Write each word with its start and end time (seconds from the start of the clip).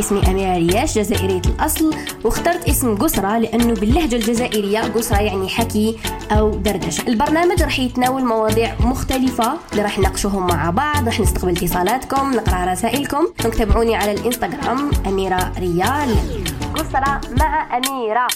اسمي 0.00 0.30
أميرة 0.30 0.56
رياش 0.56 0.98
جزائرية 0.98 1.42
الأصل. 1.46 1.94
واخترت 2.24 2.68
اسم 2.68 2.96
قسرة 2.96 3.38
لأنه 3.38 3.74
باللهجة 3.74 4.16
الجزائرية 4.16 4.80
قسرة 4.80 5.20
يعني 5.20 5.48
حكي 5.48 5.98
أو 6.30 6.50
دردشة. 6.50 7.08
البرنامج 7.08 7.62
راح 7.62 7.78
يتناول 7.78 8.24
مواضيع 8.24 8.74
مختلفة 8.80 9.54
اللي 9.72 9.82
راح 9.82 9.98
نناقشوهم 9.98 10.46
مع 10.46 10.70
بعض 10.70 11.06
راح 11.06 11.20
نستقبل 11.20 11.50
اتصالاتكم 11.50 12.32
نقرأ 12.32 12.72
رسائلكم. 12.72 13.26
تابعوني 13.58 13.96
على 13.96 14.12
الإنستغرام 14.12 14.90
أميرة 15.06 15.52
ريال. 15.58 16.16
قسرة 16.74 17.20
مع 17.40 17.76
أميرة. 17.76 18.26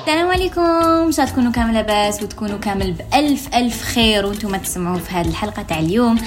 السلام 0.00 0.28
عليكم. 0.30 0.60
إن 0.60 1.12
شاء 1.12 1.26
تكونوا 1.26 1.52
كامل 1.52 1.74
لاباس 1.74 2.22
وتكونوا 2.22 2.58
كامل 2.58 2.92
بألف 2.92 3.54
ألف 3.54 3.82
خير 3.82 4.26
وأنتم 4.26 4.56
تسمعوا 4.56 4.98
في 4.98 5.14
هذه 5.14 5.28
الحلقة 5.28 5.62
تاع 5.62 5.78
اليوم. 5.78 6.18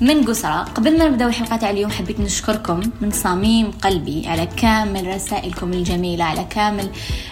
من 0.00 0.24
قسرة 0.24 0.62
قبل 0.62 0.98
ما 0.98 1.08
نبداو 1.08 1.28
الحلقة 1.28 1.56
تاع 1.56 1.70
اليوم 1.70 1.90
حبيت 1.90 2.20
نشكركم 2.20 2.80
من 3.00 3.10
صميم 3.10 3.70
قلبي 3.70 4.28
على 4.28 4.46
كامل 4.46 5.06
رسائلكم 5.14 5.72
الجميلة 5.72 6.24
على 6.24 6.44
كامل 6.50 6.88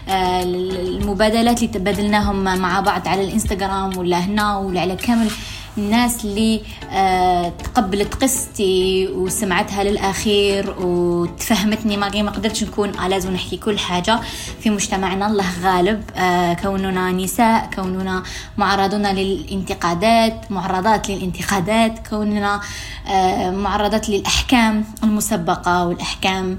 آه، 0.08 0.42
المبادلات 0.42 1.62
اللي 1.62 1.72
تبادلناهم 1.72 2.44
مع 2.44 2.80
بعض 2.80 3.08
على 3.08 3.24
الإنستغرام 3.24 3.98
ولا 3.98 4.18
هنا 4.18 4.58
ولا 4.58 4.80
على 4.80 4.96
كامل 4.96 5.30
الناس 5.78 6.24
اللي 6.24 6.60
آه، 6.92 7.48
تقبلت 7.48 8.14
قصتي 8.14 9.08
وسمعتها 9.08 9.84
للآخير 9.84 10.74
وتفهمتني 10.80 11.96
ما 11.96 12.22
ما 12.22 12.30
قدرتش 12.30 12.64
نكون 12.64 12.88
الاز 12.88 13.26
ونحكي 13.26 13.56
كل 13.56 13.78
حاجة 13.78 14.20
في 14.60 14.70
مجتمعنا. 14.70 15.26
الله 15.26 15.44
غالب 15.62 16.02
آه، 16.16 16.52
كوننا 16.54 17.12
نساء 17.12 17.70
كوننا 17.74 18.22
معرضون 18.56 19.06
للانتقادات 19.06 20.50
معرضات 20.50 21.10
للانتقادات 21.10 22.08
كوننا 22.08 22.60
آه، 23.08 23.50
معرضات 23.50 24.08
للأحكام 24.08 24.84
المسبقة 25.04 25.86
والأحكام 25.86 26.58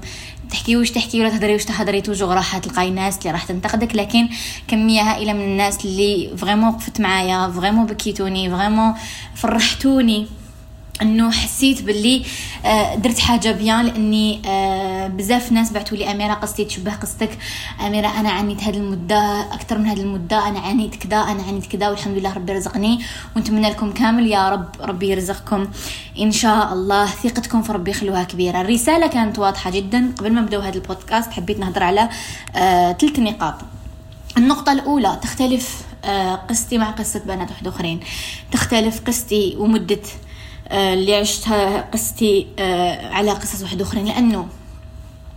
تحكي 0.50 0.76
وش 0.76 0.90
تحكي 0.90 1.20
ولا 1.20 1.30
تهدري 1.30 1.54
وش 1.54 1.64
تهدري 1.64 2.00
توجو 2.00 2.32
راح 2.32 2.58
تلقاي 2.58 2.90
ناس 2.90 3.18
اللي 3.18 3.30
راح 3.30 3.44
تنتقدك 3.44 3.96
لكن 3.96 4.28
كمية 4.68 5.02
هائله 5.02 5.32
من 5.32 5.40
الناس 5.40 5.84
اللي 5.84 6.36
vraiment 6.36 6.68
وقفت 6.68 7.00
معايا 7.00 7.50
vraiment 7.50 7.86
بكيتوني 7.86 8.50
vraiment 8.50 8.94
فرحتوني. 9.34 10.26
إنه 11.02 11.30
حسيت 11.30 11.82
باللي 11.82 12.24
آه، 12.64 12.94
درت 12.94 13.18
حاجة 13.18 13.52
bien 13.52 13.86
لإني 13.86 14.42
آه، 14.46 15.06
بزاف 15.06 15.52
ناس 15.52 15.72
بعثوا 15.72 15.98
لي 15.98 16.10
أميرة 16.10 16.34
قصتي 16.34 16.64
تشبه 16.64 16.94
قصتك. 16.94 17.38
أميرة 17.86 18.20
أنا 18.20 18.30
عانيت 18.30 18.62
هذه 18.62 18.76
المدة 18.76 19.40
أكثر 19.40 19.78
من 19.78 19.86
هذه 19.86 20.00
المدة 20.00 20.48
أنا 20.48 20.58
عانيت 20.58 20.94
كذا 20.94 21.16
أنا 21.16 21.42
عانيت 21.42 21.66
كذا 21.66 21.88
والحمد 21.88 22.18
لله 22.18 22.32
ربي 22.32 22.52
رزقني 22.52 23.00
ونتمنى 23.36 23.70
لكم 23.70 23.92
كامل. 23.92 24.26
يا 24.26 24.48
رب 24.48 24.68
ربي 24.80 25.08
يرزقكم. 25.08 25.68
إن 26.18 26.32
شاء 26.32 26.72
الله 26.72 27.06
ثقتكم 27.06 27.62
في 27.62 27.72
ربي 27.72 27.90
يخلوها 27.90 28.24
كبيرة. 28.24 28.60
الرسالة 28.60 29.06
كانت 29.06 29.38
واضحة 29.38 29.70
جدا. 29.70 30.12
قبل 30.18 30.32
ما 30.32 30.40
نبداو 30.40 30.60
هذا 30.60 30.74
البودكاست 30.74 31.32
حبيت 31.32 31.58
نهضر 31.58 31.82
على 31.82 32.08
ثلاث 33.00 33.18
نقاط. 33.18 33.54
النقطة 34.36 34.72
الأولى 34.72 35.18
تختلف 35.22 35.82
قصتي 36.48 36.78
مع 36.78 36.90
قصة 36.90 37.20
بنات 37.20 37.50
واحد 37.50 37.66
أخرين. 37.66 38.00
تختلف 38.52 39.00
قصتي 39.06 39.56
ومدة 39.58 39.94
آه، 39.94 40.27
اللي 40.72 41.16
عشتها 41.16 41.80
قصتي 41.80 42.46
آه، 42.58 43.12
على 43.14 43.30
قصص 43.30 43.62
واحد 43.62 43.80
اخرين 43.80 44.04
لأنه 44.04 44.48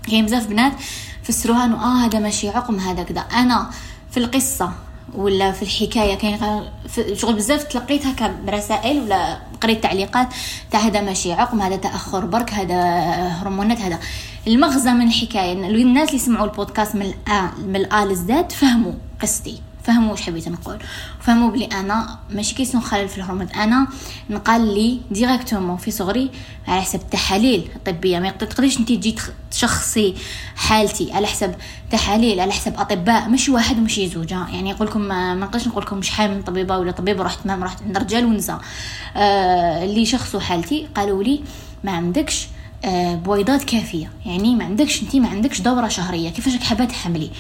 كاين 0.08 0.26
بزاف 0.26 0.48
بنات 0.48 0.74
فسروها 1.24 1.66
إنه 1.66 1.76
آه 1.76 2.06
هذا 2.06 2.20
ماشي 2.20 2.50
عقم 2.50 2.80
هذا 2.80 3.04
كذا. 3.04 3.20
أنا 3.22 3.70
في 4.12 4.18
القصة 4.18 4.72
ولا 5.16 5.52
في 5.52 5.62
الحكاية 5.62 6.16
كاين 6.16 6.40
شغل 7.14 7.34
بزاف 7.34 7.64
تلقيتها 7.64 8.14
كرسائل 8.46 9.00
ولا 9.02 9.40
قريت 9.62 9.84
تعليقات 9.84 10.28
تاع 10.72 10.80
هذا 10.80 11.02
ماشي 11.02 11.34
عقم 11.34 11.62
هذا 11.62 11.76
تأخر 11.76 12.26
برك 12.26 12.54
هذا 12.54 12.82
هرمونات 13.28 13.82
هذا. 13.82 14.00
المغزى 14.48 14.92
من 14.92 15.08
الحكاية. 15.08 15.54
الناس 15.54 16.10
اللي 16.10 16.20
سمعوا 16.20 16.46
البودكاست 16.46 16.96
من 16.96 17.02
ال 17.02 17.26
A 17.26 17.50
من 17.66 17.76
ال 17.76 18.06
A 18.06 18.17
لل 18.17 18.40
Z 18.40 18.52
فهموا 18.52 18.94
قصتي. 19.22 19.62
فهموا 19.84 20.12
واش 20.12 20.22
حبيت 20.22 20.48
نقول. 20.48 20.78
فهموا 21.20 21.52
بلي 21.52 21.66
أنا 21.66 22.20
ماشي 22.30 22.56
question 22.56 22.82
خلل 22.82 23.10
في 23.10 23.18
الهرمونات 23.18 23.56
أنا 23.56 23.88
نقال 24.30 24.74
لي 24.74 25.02
directement 25.12 25.78
في 25.78 25.92
صغري 25.92 26.32
على 26.68 26.82
حسب 26.82 27.00
التحاليل 27.00 27.70
الطبية. 27.76 28.20
ما 28.20 28.30
تقدريش 28.32 28.80
انت 28.80 28.88
تجي 28.92 29.16
تشخصي 29.52 30.16
حالتي 30.56 31.14
على 31.14 31.28
حسب 31.28 31.56
تحاليل 31.92 32.40
على 32.40 32.52
حسب 32.52 32.80
أطباء. 32.80 33.30
مش 33.30 33.50
واحد 33.50 33.78
ومش 33.78 34.00
زوج 34.00 34.32
يعني 34.32 34.70
يقول 34.70 34.88
لكم 34.88 35.02
ما 35.02 35.36
نقدرش 35.36 35.68
نقول 35.68 35.84
لكم 35.84 35.98
مش 35.98 36.10
حامل 36.10 36.36
من 36.36 36.42
طبيبة 36.42 36.78
ولا 36.78 36.92
طبيبه 36.92 37.24
رحت 37.24 37.46
ما 37.46 37.66
رحت 37.66 37.82
عند 37.82 37.98
رجال 37.98 38.26
ونساء. 38.26 38.62
آه 39.16 39.84
اللي 39.84 40.06
شخصوا 40.06 40.40
حالتي 40.40 40.88
قالوا 40.96 41.24
لي 41.24 41.42
ما 41.84 41.92
عندكش 41.92 42.48
آه 42.86 43.16
بويضات 43.16 43.64
كافية. 43.64 44.12
يعني 44.26 44.56
ما 44.56 44.66
عندكش 44.66 45.02
انت 45.02 45.16
ما 45.16 45.30
عندكش 45.30 45.62
دورة 45.62 45.88
شهرية. 45.88 46.30
كيفاش 46.30 46.56
حابة 46.56 46.86
تحملي؟ 46.86 47.32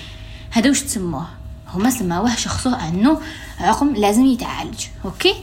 هذا 0.52 0.70
وش 0.70 0.82
تسموه؟ 0.82 1.41
هما 1.74 1.90
سماوه 1.90 2.36
شخصوه 2.36 2.90
أنه 2.90 3.18
عقم 3.60 3.94
لازم 3.96 4.26
يتعالج 4.26 4.86
أوكي؟ 5.06 5.34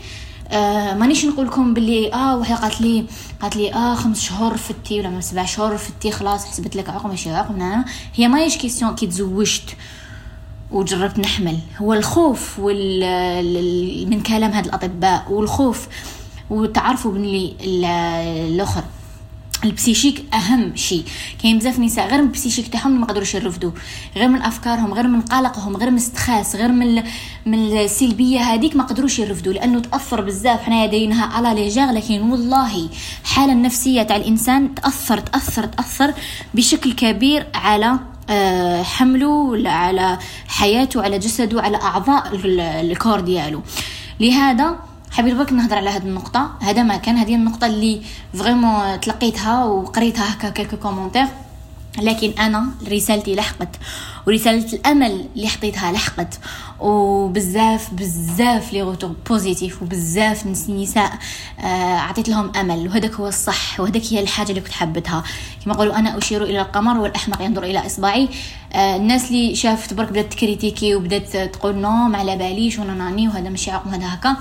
آه 0.50 0.94
مانيش 0.94 1.25
نقول 1.25 1.47
لكم 1.47 1.75
باللي 1.75 2.12
آه 2.15 2.37
وحده 2.39 2.55
قالت 2.56 2.81
لي 2.81 3.05
قالت 3.43 3.56
لي 3.56 3.75
آه 3.75 3.94
خمس 3.94 4.21
شهور 4.22 4.56
فتي 4.56 5.00
ولا 5.00 5.21
سبع 5.21 5.44
شهور 5.44 5.77
فتي 5.77 6.11
خلاص 6.11 6.44
حسبت 6.47 6.77
لك 6.77 6.89
عقم 6.91 7.09
ماشي 7.09 7.31
عقم 7.31 7.59
لا 7.59 7.84
هي 8.15 8.28
ماهيش 8.28 8.56
question 8.56 8.94
كي 8.94 9.06
تزوجت 9.06 9.77
وجربت 10.71 11.19
نحمل. 11.19 11.59
هو 11.78 11.93
الخوف 11.94 12.59
وال 12.59 14.10
من 14.10 14.22
كلام 14.22 14.50
هاد 14.50 14.65
الأطباء 14.66 15.33
والخوف 15.33 15.89
وتعرفوا 16.50 17.12
باللي 17.12 17.55
الأخر 17.60 18.83
ال 19.65 19.71
psychique 19.71 20.25
أهم 20.35 20.77
شيء. 20.77 21.05
كاين 21.43 21.59
بزاف 21.59 21.79
نساء 21.79 22.09
غير 22.09 22.19
من 22.23 22.27
ال 22.27 22.31
psychique 22.31 22.69
تاعهم 22.69 23.01
ما 23.01 23.07
قدروش 23.07 23.35
يرفدوا. 23.35 23.71
غير 24.17 24.29
من 24.29 24.43
أفكارهم 24.43 24.95
غير 24.95 25.07
من 25.09 25.21
قلقهم 25.21 25.77
غير 25.77 25.91
من 25.91 25.97
stress 25.97 26.56
غير 26.57 26.73
من 26.73 27.03
من 27.47 27.79
السلبية 27.79 28.41
هذيك 28.41 28.77
ما 28.77 28.85
قدروش 28.85 29.19
يرفدوا. 29.19 29.53
لأنه 29.53 29.81
تأثر 29.81 30.21
بزاف. 30.21 30.63
حنايا 30.63 30.87
دايرينها 30.87 31.27
à 31.27 31.36
la 31.36 31.55
légère 31.62 31.91
لكن 31.93 32.21
والله 32.23 32.89
الحاله 33.25 33.53
النفسية 33.53 34.03
تاع 34.03 34.17
الإنسان 34.17 34.75
تأثر 34.75 35.19
تأثر 35.19 35.67
تأثر 35.67 36.15
بشكل 36.55 36.93
كبير 36.93 37.47
على 37.55 37.99
آه، 38.31 38.83
حمله 38.83 39.27
ولا 39.29 39.71
على 39.71 40.19
حياته 40.49 41.03
على 41.03 41.19
جسده 41.19 41.63
على 41.63 41.77
أعضاء 41.77 42.31
ال 42.34 42.49
corps 42.49 43.21
ديالو. 43.21 43.63
لهذا 44.21 44.77
حبيت 45.11 45.35
برك 45.35 45.53
نهضر 45.53 45.77
على 45.77 45.91
هذه 45.91 46.03
النقطة. 46.03 46.51
هذا 46.61 46.83
ما 46.83 46.97
كان 46.97 47.17
هذه 47.17 47.35
النقطة 47.35 47.67
اللي 47.67 48.03
vraiment 48.34 49.00
تلقيتها 49.01 49.65
وقريتها 49.65 50.35
هكا 50.35 50.49
quelques 50.49 50.77
commentaires. 50.77 51.27
لكن 51.99 52.31
أنا 52.31 52.67
رسالتي 52.89 53.35
لحقت 53.35 53.69
ورسالة 54.27 54.73
الأمل 54.73 55.29
اللي 55.37 55.49
حطيتها 55.49 55.93
لحقت. 55.93 56.39
وبزاف 56.81 57.95
بزاف 57.95 58.73
les 58.72 58.83
retours 58.83 59.15
positifs 59.28 59.83
وبزاف 59.83 60.47
نساء 60.69 61.13
آه، 61.61 61.97
عطيت 61.97 62.29
لهم 62.29 62.53
أمل. 62.57 62.89
وهذاك 62.89 63.15
هو 63.15 63.29
الصح 63.29 63.81
وهذاك 63.81 64.03
هي 64.11 64.21
الحاجة 64.21 64.51
اللي 64.51 64.61
كنت 64.61 64.73
حبتها 64.73 65.23
كما 65.65 65.75
يقولوا 65.75 65.99
أنا 65.99 66.19
أشير 66.19 66.45
إلى 66.45 66.61
القمر 66.61 67.01
والأحمق 67.01 67.43
ينظر 67.43 67.63
إلى 67.63 67.87
إصبعي. 67.87 68.29
آه، 68.73 68.97
الناس 68.97 69.29
اللي 69.29 69.55
شافت 69.55 69.95
برك 69.95 70.11
بدات 70.11 70.33
ت 70.33 70.39
critiquer 70.39 70.94
وبدات 70.95 71.37
تقول 71.37 71.75
non 71.77 71.91
ما 71.91 72.19
على 72.19 72.37
باليش 72.37 72.79
وأنا 72.79 72.95
ناني 72.95 73.29
وهذا 73.29 73.49
ماشي 73.49 73.71
عقم 73.71 73.91
هذا 73.95 74.15
هكا. 74.15 74.37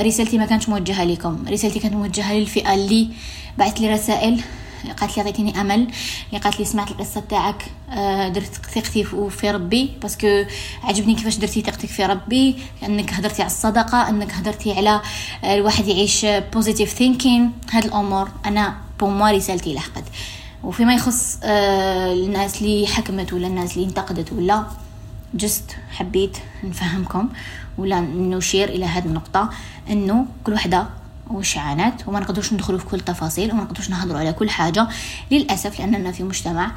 رسالتي 0.00 0.38
ما 0.38 0.46
كانت 0.46 0.68
موجهة 0.68 1.04
لكم. 1.04 1.44
رسالتي 1.48 1.78
كانت 1.78 1.94
موجهة 1.94 2.34
للفئة 2.34 2.74
اللي 2.74 3.08
بعث 3.58 3.80
لي 3.80 3.94
رسائل 3.94 4.40
قالت 5.00 5.16
لي 5.16 5.22
عطيتيني 5.22 5.60
أمل. 5.60 5.86
قالت 6.44 6.58
لي 6.58 6.64
سمعت 6.64 6.90
القصة 6.90 7.20
تاعك 7.20 7.64
آه 7.90 8.28
درت 8.28 8.60
ثقتي 8.74 9.04
في 9.30 9.50
ربي. 9.50 9.90
parce 10.02 10.28
que 10.28 10.44
عجبني 10.84 11.14
كيفاش 11.14 11.36
درتي 11.36 11.62
ثقتك 11.62 11.88
في 11.88 12.06
ربي 12.06 12.56
إنك 12.82 13.12
هدرتي 13.12 13.42
على 13.42 13.50
الصدقة 13.50 14.08
إنك 14.08 14.32
هدرتي 14.32 14.72
على 14.72 15.00
آه 15.44 15.54
الواحد 15.54 15.88
يعيش 15.88 16.26
positive 16.26 16.92
thinking 16.92 17.52
هاد 17.72 17.84
الأمور 17.84 18.28
أنا 18.46 18.76
pour 19.00 19.06
moi 19.06 19.30
رسالتي 19.30 19.74
لحقت. 19.74 20.04
وفيما 20.64 20.94
يخص 20.94 21.38
آه 21.42 22.12
الناس 22.12 22.62
اللي 22.62 22.86
حكمت 22.86 23.32
ولا 23.32 23.46
الناس 23.46 23.76
اللي 23.76 23.86
انتقدت 23.88 24.32
ولا 24.32 24.64
juste 25.34 25.76
حبيت 25.90 26.36
نفهمكم. 26.64 27.28
ولا 27.78 28.00
نشير 28.00 28.68
إلى 28.68 28.84
هذه 28.86 29.04
النقطة 29.06 29.50
إنه 29.90 30.26
كل 30.44 30.52
وحدة 30.52 30.86
وش 31.30 31.58
عانت 31.58 32.08
وما 32.08 32.20
نقدرش 32.20 32.52
ندخلوا 32.52 32.78
في 32.78 32.84
كل 32.86 33.00
تفاصيل 33.00 33.52
وما 33.52 33.62
نقدرش 33.62 33.90
نهضروا 33.90 34.18
على 34.20 34.32
كل 34.32 34.50
حاجة. 34.50 34.88
للأسف 35.30 35.80
لأننا 35.80 36.12
في 36.12 36.22
مجتمع 36.22 36.70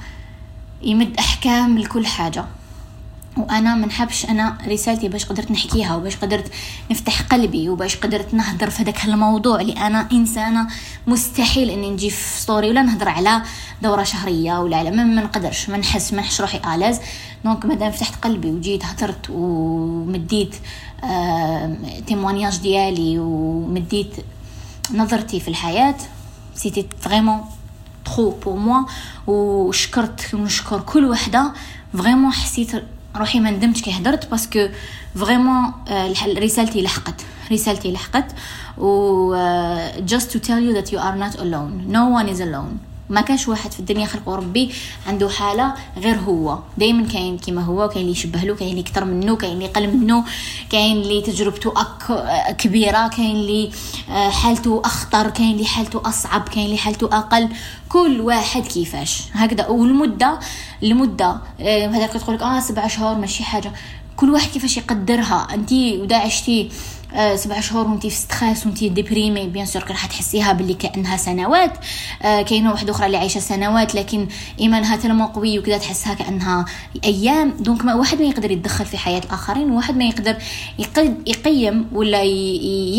يمد 0.82 1.18
أحكام 1.20 1.78
لكل 1.78 2.06
حاجة. 2.08 2.46
وأنا 3.38 3.76
ما 3.76 3.88
نحبش 3.88 4.26
أنا 4.26 4.58
رسالتي 4.68 5.08
باش 5.10 5.26
قدرت 5.26 5.52
نحكيها 5.52 5.96
وباش 5.96 6.16
قدرت 6.16 6.52
نفتح 6.92 7.22
قلبي 7.22 7.70
وباش 7.70 7.96
قدرت 7.96 8.34
نهضر 8.34 8.70
في 8.70 8.84
هذاك 8.84 9.06
الموضوع 9.06 9.62
اللي 9.62 9.74
أنا 9.74 10.08
إنسانة 10.12 10.68
مستحيل 11.08 11.70
إني 11.70 11.90
نجي 11.90 12.10
في 12.10 12.40
story 12.40 12.70
ولا 12.70 12.82
نهضر 12.82 13.10
على 13.10 13.42
دورة 13.82 14.04
شهرية 14.04 14.60
ولا 14.60 14.78
على 14.78 14.92
ما 14.92 15.04
نقدرش 15.04 15.70
ما 15.70 15.78
نحس 15.78 16.14
ما 16.14 16.22
نحش 16.22 16.42
روحي 16.42 16.76
à 16.76 16.79
l'aise. 16.79 17.00
donc 17.46 17.66
مادام 17.66 17.92
فتحت 17.92 18.24
قلبي 18.24 18.52
وجيت 18.52 18.86
هضرت 18.86 19.30
ومديت 19.30 20.56
témoignage 22.08 22.58
ديالي 22.58 23.20
ومديت 23.20 24.16
نظرتي 24.94 25.40
في 25.40 25.48
الحياة. 25.48 25.96
c'était 26.56 26.88
vraiment 27.02 27.42
trop 28.06 28.30
pour 28.30 28.56
moi 28.56 28.86
وشكرت 29.28 30.34
ونشكر 30.34 30.82
كل 30.82 31.06
وحدة. 31.06 31.54
vraiment 31.98 32.32
حسيت 32.32 32.84
روحي 33.16 33.40
ما 33.40 33.52
ندمتش 33.52 33.82
كي 33.82 33.92
هدرت 33.92 34.32
parce 34.32 34.54
que 34.54 34.68
vraiment 35.16 35.72
رسالتي 36.38 36.82
لحقت 36.82 37.22
رسالتي 37.52 37.92
لحقت. 37.92 38.26
و 38.78 39.36
just 40.06 40.32
to 40.32 40.40
tell 40.40 40.60
you 40.60 40.74
that 40.74 40.92
you 40.92 40.98
are 40.98 41.16
not 41.16 41.36
alone. 41.40 41.74
No 41.88 42.04
one 42.20 42.28
is 42.30 42.40
alone. 42.40 42.91
ما 43.12 43.22
كانش 43.22 43.48
واحد 43.48 43.72
في 43.72 43.80
الدنيا 43.80 44.06
خلقه 44.06 44.36
ربي 44.36 44.72
عنده 45.08 45.30
حالة 45.30 45.74
غير 45.98 46.16
هو. 46.16 46.60
دائما 46.78 47.08
كاين 47.08 47.38
كيما 47.38 47.62
هو 47.64 47.88
كاين 47.90 48.02
اللي 48.02 48.12
يشبه 48.12 48.40
له 48.44 48.56
كاين 48.56 48.70
اللي 48.70 48.82
أكثر 48.82 49.06
منه 49.06 49.36
كاين 49.36 49.54
اللي 49.54 49.66
أقل 49.66 49.88
منه 49.98 50.24
كاين 50.70 50.98
اللي 50.98 51.22
تجربته 51.22 51.74
أك... 51.78 52.56
كبيرة 52.58 53.08
كاين 53.08 53.36
اللي 53.36 53.72
آه، 54.10 54.30
حالته 54.30 54.82
أخطر 54.86 55.30
كاين 55.30 55.52
اللي 55.52 55.66
حالته 55.66 56.02
أصعب 56.10 56.50
كاين 56.50 56.66
اللي 56.66 56.78
حالته 56.78 57.08
أقل. 57.18 57.50
كل 57.90 58.22
واحد 58.22 58.62
كيفاش؟ 58.68 59.24
هكذا. 59.34 59.68
والمدة 59.68 60.40
المدة 60.84 61.38
آه، 61.60 61.88
هذاك 61.88 62.10
تقول 62.10 62.36
لك 62.36 62.42
آه 62.42 62.60
سبع 62.60 62.88
شهور 62.88 63.16
ماشي 63.16 63.44
حاجة. 63.44 63.72
كل 64.16 64.30
واحد 64.30 64.50
كيفاش 64.50 64.78
يقدرها؟ 64.78 65.48
انت 65.54 65.72
وإذا 65.74 66.16
عشتي 66.16 66.70
سبع 67.36 67.60
شهور 67.60 67.88
وانتي 67.88 68.10
في 68.10 68.16
stress 68.16 68.66
وانتي 68.66 68.90
déprimée 68.90 69.48
bien 69.48 69.66
sûr 69.66 69.84
راح 69.90 70.06
تحسيها 70.06 70.54
باللي 70.54 70.74
كأنها 70.74 71.18
سنوات. 71.18 71.74
آه، 72.22 72.42
كاينة 72.42 72.72
واحدة 72.72 72.92
أخرى 72.92 73.06
اللي 73.06 73.18
عايشة 73.18 73.40
سنوات 73.40 73.96
لكن 73.96 74.28
إيمانها 74.60 74.96
tellement 74.96 75.26
قوي 75.26 75.60
وكذا 75.60 75.78
تحسها 75.78 76.14
كأنها 76.14 76.66
أيام. 77.04 77.54
دونك 77.60 77.86
ما 77.86 77.94
واحد 77.94 78.22
ما 78.22 78.28
يقدر 78.28 78.52
يتدخل 78.52 78.86
في 78.86 78.98
حياة 78.98 79.20
الآخرين 79.20 79.72
وواحد 79.72 79.98
ما 79.98 80.04
يقدر 80.04 80.36
يقيم 81.28 81.88
ولا 81.94 82.22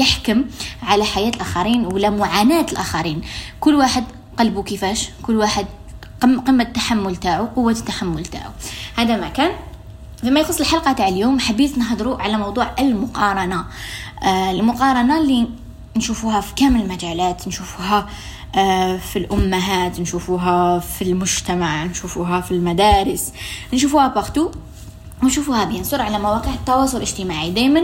يحكم 0.00 0.44
على 0.82 1.05
حياة 1.05 1.31
الآخرين 1.31 1.87
ولا 1.87 2.11
معاناة 2.11 2.67
الآخرين. 2.73 3.23
كل 3.61 3.75
واحد 3.75 4.05
قلبه 4.38 4.62
كيفاش؟ 4.62 5.09
كل 5.23 5.37
واحد 5.37 5.67
قمة 6.23 6.62
التحمل 6.62 7.17
تاعو 7.17 7.47
قوة 7.47 7.73
التحمل 7.73 8.26
تاعو. 8.26 8.50
هذا 8.97 9.17
ما 9.17 9.29
كان. 9.29 9.50
فيما 10.22 10.40
يخص 10.40 10.60
الحلقة 10.60 10.92
تاع 10.92 11.08
اليوم 11.08 11.38
حبيت 11.40 11.78
نهضروا 11.78 12.22
على 12.22 12.36
موضوع 12.38 12.70
المقارنة. 12.78 13.64
آه 14.22 14.50
المقارنة 14.50 15.19
اللي 15.20 15.48
نشوفوها 15.96 16.40
في 16.40 16.54
كامل 16.54 16.80
المجالات 16.80 17.48
نشوفوها 17.48 18.08
آه 18.56 18.96
في 18.96 19.19
الأمهات 19.19 20.00
نشوفوها 20.00 20.78
في 20.78 21.02
المجتمع 21.04 21.84
نشوفوها 21.84 22.40
في 22.40 22.50
المدارس 22.50 23.32
نشوفوها 23.74 24.08
partout 24.08 24.50
ونشوفوها 25.22 25.64
bien 25.64 25.84
sûr 25.84 26.02
على 26.02 26.19
مواقع 26.19 26.50
التواصل 26.54 26.96
الاجتماعي. 26.96 27.50
دائما 27.50 27.82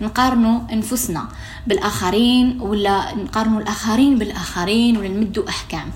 نقارنوا 0.00 0.60
أنفسنا 0.72 1.28
بالآخرين 1.66 2.60
ولا 2.60 3.14
نقارنوا 3.14 3.60
الآخرين 3.60 4.18
بالآخرين 4.18 4.96
ولا 4.96 5.08
نمدوا 5.08 5.48
أحكام. 5.48 5.90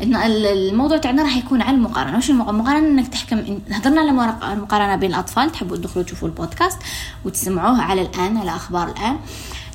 الموضوع 0.00 0.96
تاعنا 0.96 1.22
راح 1.22 1.36
يكون 1.36 1.62
عن 1.62 1.74
المقارنة. 1.74 2.16
واش 2.16 2.30
المقارنة؟ 2.30 2.88
إنك 2.88 3.08
تحكم 3.08 3.58
هضرنا 3.70 4.00
على 4.00 4.10
المقارنة 4.52 4.96
بين 4.96 5.10
الأطفال 5.10 5.52
تحبوا 5.52 5.76
تدخلوا 5.76 6.04
تشوفوا 6.04 6.28
البودكاست 6.28 6.78
وتسمعوه 7.24 7.82
على 7.82 8.02
الآن 8.02 8.36
على 8.36 8.50
أخبار 8.50 8.88
الآن. 8.88 9.16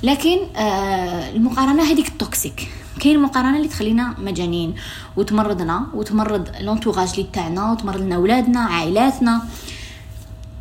لكن 0.04 0.38
آه 0.56 1.30
المقارنة 1.30 1.84
هذيك 1.84 2.08
ال 2.08 2.15
toxique 2.15 2.68
كاين 3.00 3.16
المقارنه 3.16 3.58
اللي 3.58 3.68
تخلينا 3.68 4.16
مجانين 4.20 4.76
وتمرضنا 5.18 5.88
وتمرض 5.94 6.50
لونتوراج 6.62 7.10
اللي 7.10 7.28
تاعنا 7.34 7.72
وتمرض 7.72 8.02
لنا 8.02 8.16
اولادنا 8.16 8.60
عائلاتنا. 8.60 9.42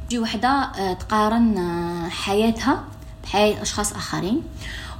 تجي 0.08 0.18
وحدة 0.18 0.48
آه 0.48 0.92
تقارن 0.92 1.58
آه 1.58 2.08
حياتها 2.08 2.84
بحياه 3.24 3.62
أشخاص 3.62 3.92
آخرين 3.92 4.42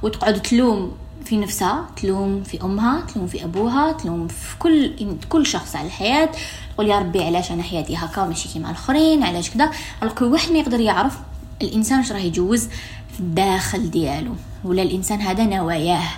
وتقعد 0.01 0.41
تلوم 0.41 0.91
في 1.25 1.37
نفسها 1.37 1.85
تلوم 2.01 2.43
في 2.43 2.63
أمها 2.63 3.01
تلوم 3.01 3.27
في 3.27 3.43
أبوها 3.43 3.91
تلوم 3.91 4.27
في 4.27 4.57
كل 4.59 4.91
كل 5.29 5.45
شخص 5.45 5.75
على 5.75 5.87
الحياة. 5.87 6.29
تقول 6.73 6.89
يا 6.89 6.99
ربي 6.99 7.23
علاش 7.23 7.51
أنا 7.51 7.63
حياتي 7.63 7.95
هكا 7.95 8.25
ماشي 8.25 8.49
كيما 8.49 8.69
الآخرين 8.69 9.23
علاش 9.23 9.49
كذا 9.49 9.71
كل 10.15 10.25
واحد 10.25 10.51
ما 10.51 10.59
يقدر 10.59 10.79
يعرف 10.79 11.17
الإنسان 11.61 11.99
واش 11.99 12.11
راه 12.11 12.19
يجوز 12.19 12.67
في 13.13 13.19
الداخل 13.19 13.91
ديالو. 13.91 14.35
ولا 14.63 14.81
الإنسان 14.81 15.21
هذا 15.21 15.43
نواياه. 15.43 16.09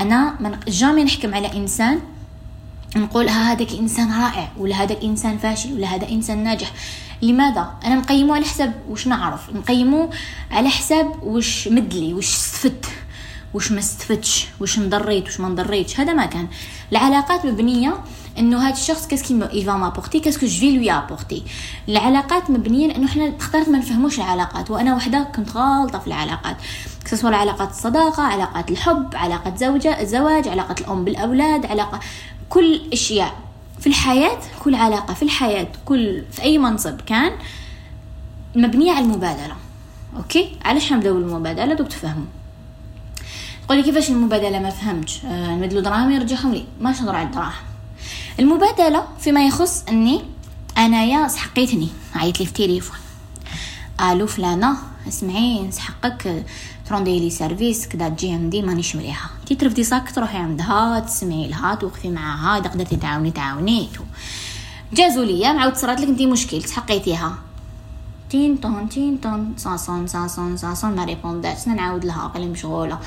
أنا 0.00 0.36
من 0.40 0.58
jamais 0.68 1.04
نحكم 1.04 1.34
على 1.34 1.56
إنسان 1.56 2.00
نقول 2.96 3.28
ها 3.28 3.52
هذاك 3.52 3.72
إنسان 3.72 4.22
رائع 4.22 4.48
ولا 4.58 4.76
هذاك 4.76 5.04
إنسان 5.04 5.38
فاشل 5.38 5.72
ولا 5.72 5.86
هذا 5.86 6.08
إنسان 6.08 6.44
ناجح. 6.44 6.72
لماذا؟ 7.22 7.74
أنا 7.84 7.94
نقيمه 7.94 8.34
على 8.34 8.44
حساب 8.44 8.74
واش 8.88 9.06
نعرف. 9.06 9.50
نقيمه 9.50 10.10
على 10.50 10.68
حساب 10.68 11.22
واش 11.22 11.68
مدلي 11.68 12.14
واش 12.14 12.34
استفدت 12.34 12.86
وش 13.54 13.72
ما 13.72 13.78
استفدتش 13.78 14.46
وش 14.60 14.78
نضريت 14.78 15.26
وش 15.26 15.40
ما 15.40 15.48
نضريتش 15.48 16.00
هذا 16.00 16.12
ما 16.12 16.26
كان. 16.26 16.48
العلاقات 16.92 17.44
مبنية 17.46 17.94
إنه 18.38 18.62
هذا 18.68 18.74
الشخص 18.74 19.06
qu'est-ce 19.06 19.33
qu'il 19.33 19.48
va 19.52 19.72
m'apporter 19.72 20.20
qu'est-ce 20.20 20.39
que 20.39 20.46
je 20.46 20.58
vais 20.60 20.76
lui 20.76 20.92
apporter 20.92 21.42
العلاقات 21.88 22.50
مبنية 22.50 22.86
لأنه 22.88 23.06
إحنا 23.06 23.36
اخترت 23.36 23.68
ما 23.68 23.78
نفهموش 23.78 24.18
العلاقات 24.18 24.70
وأنا 24.70 24.94
وحدة 24.94 25.22
كنت 25.36 25.56
غالطة 25.56 25.98
في 25.98 26.06
العلاقات. 26.06 26.56
سواء 27.06 27.34
علاقات 27.34 27.70
الصداقة 27.70 28.22
علاقات 28.22 28.70
الحب 28.70 29.14
علاقة 29.14 29.56
زوجة 29.56 30.00
الزواج 30.00 30.48
علاقة 30.48 30.74
الأم 30.80 31.04
بالأولاد 31.04 31.66
علاقه 31.66 32.00
كل 32.48 32.80
أشياء. 32.92 33.34
في 33.80 33.86
الحياة 33.86 34.38
كل 34.64 34.74
علاقة 34.74 35.14
في 35.14 35.22
الحياة 35.22 35.68
كل 35.84 36.22
في 36.32 36.42
أي 36.42 36.58
منصب 36.58 37.00
كان 37.00 37.32
مبنية 38.54 38.92
على 38.92 39.04
المبادله 39.04 39.56
أوكي؟ 40.16 40.56
علاش 40.64 40.92
نبداو 40.92 41.18
المبادله 41.18 41.74
دوك 41.74 41.88
تفهموا. 41.88 42.26
قولي 43.68 43.82
كيفاش 43.82 44.10
المبادلة؟ 44.10 44.58
ما 44.58 44.70
فهمتش. 44.70 45.24
آه 45.24 45.56
نمدلو 45.56 45.80
دراهم 45.80 46.10
يرجعهم 46.10 46.54
لي. 46.54 46.64
ما 46.80 46.90
نهضر 46.90 47.16
على 47.16 47.26
الدراهم؟ 47.26 47.52
المبادلة 48.40 49.04
فيما 49.20 49.46
يخص 49.46 49.84
أني 49.88 50.22
أنايا 50.78 51.28
سحقيتني. 51.28 51.88
عيط 52.14 52.40
لي 52.40 52.46
في 52.46 52.50
التليفون 52.50 52.96
ألو 54.00 54.26
فلانة 54.26 54.76
اسمعي 55.08 55.62
نسحقك. 55.62 56.44
تروندي 56.86 57.20
لي 57.20 57.30
سيرفيس 57.30 57.86
كدا 57.86 58.08
تجي 58.08 58.32
عندي 58.32 58.62
مانيش 58.62 58.96
مريحه 58.96 59.30
تي 59.46 59.54
ترفدي 59.54 59.84
صاك 59.84 60.10
تروحي 60.14 60.38
عندها 60.38 61.00
تسمعي 61.00 61.48
لها 61.48 61.74
توقفي 61.74 62.10
معاها 62.10 62.58
اذا 62.58 62.68
قدرتي 62.68 62.96
تعاوني. 62.96 63.30
تعاوني 63.30 63.88
جازوا 64.92 65.24
ليا 65.24 65.52
معاود 65.52 65.76
صرات 65.76 66.00
لك 66.00 66.08
انت 66.08 66.22
مشكل. 66.22 66.62
تحقيتيها 66.62 67.34
تين 68.30 68.56
طون 68.56 68.88
تين 68.88 69.16
طون 69.16 69.54
ساسون 69.56 70.06
ساسون 70.06 70.56
ساسون 70.56 70.96
ما 70.96 71.04
ريبونداتش. 71.04 71.68
نعاود 71.68 72.04
لها 72.04 72.26
قال 72.26 72.50
مشغولة. 72.50 72.98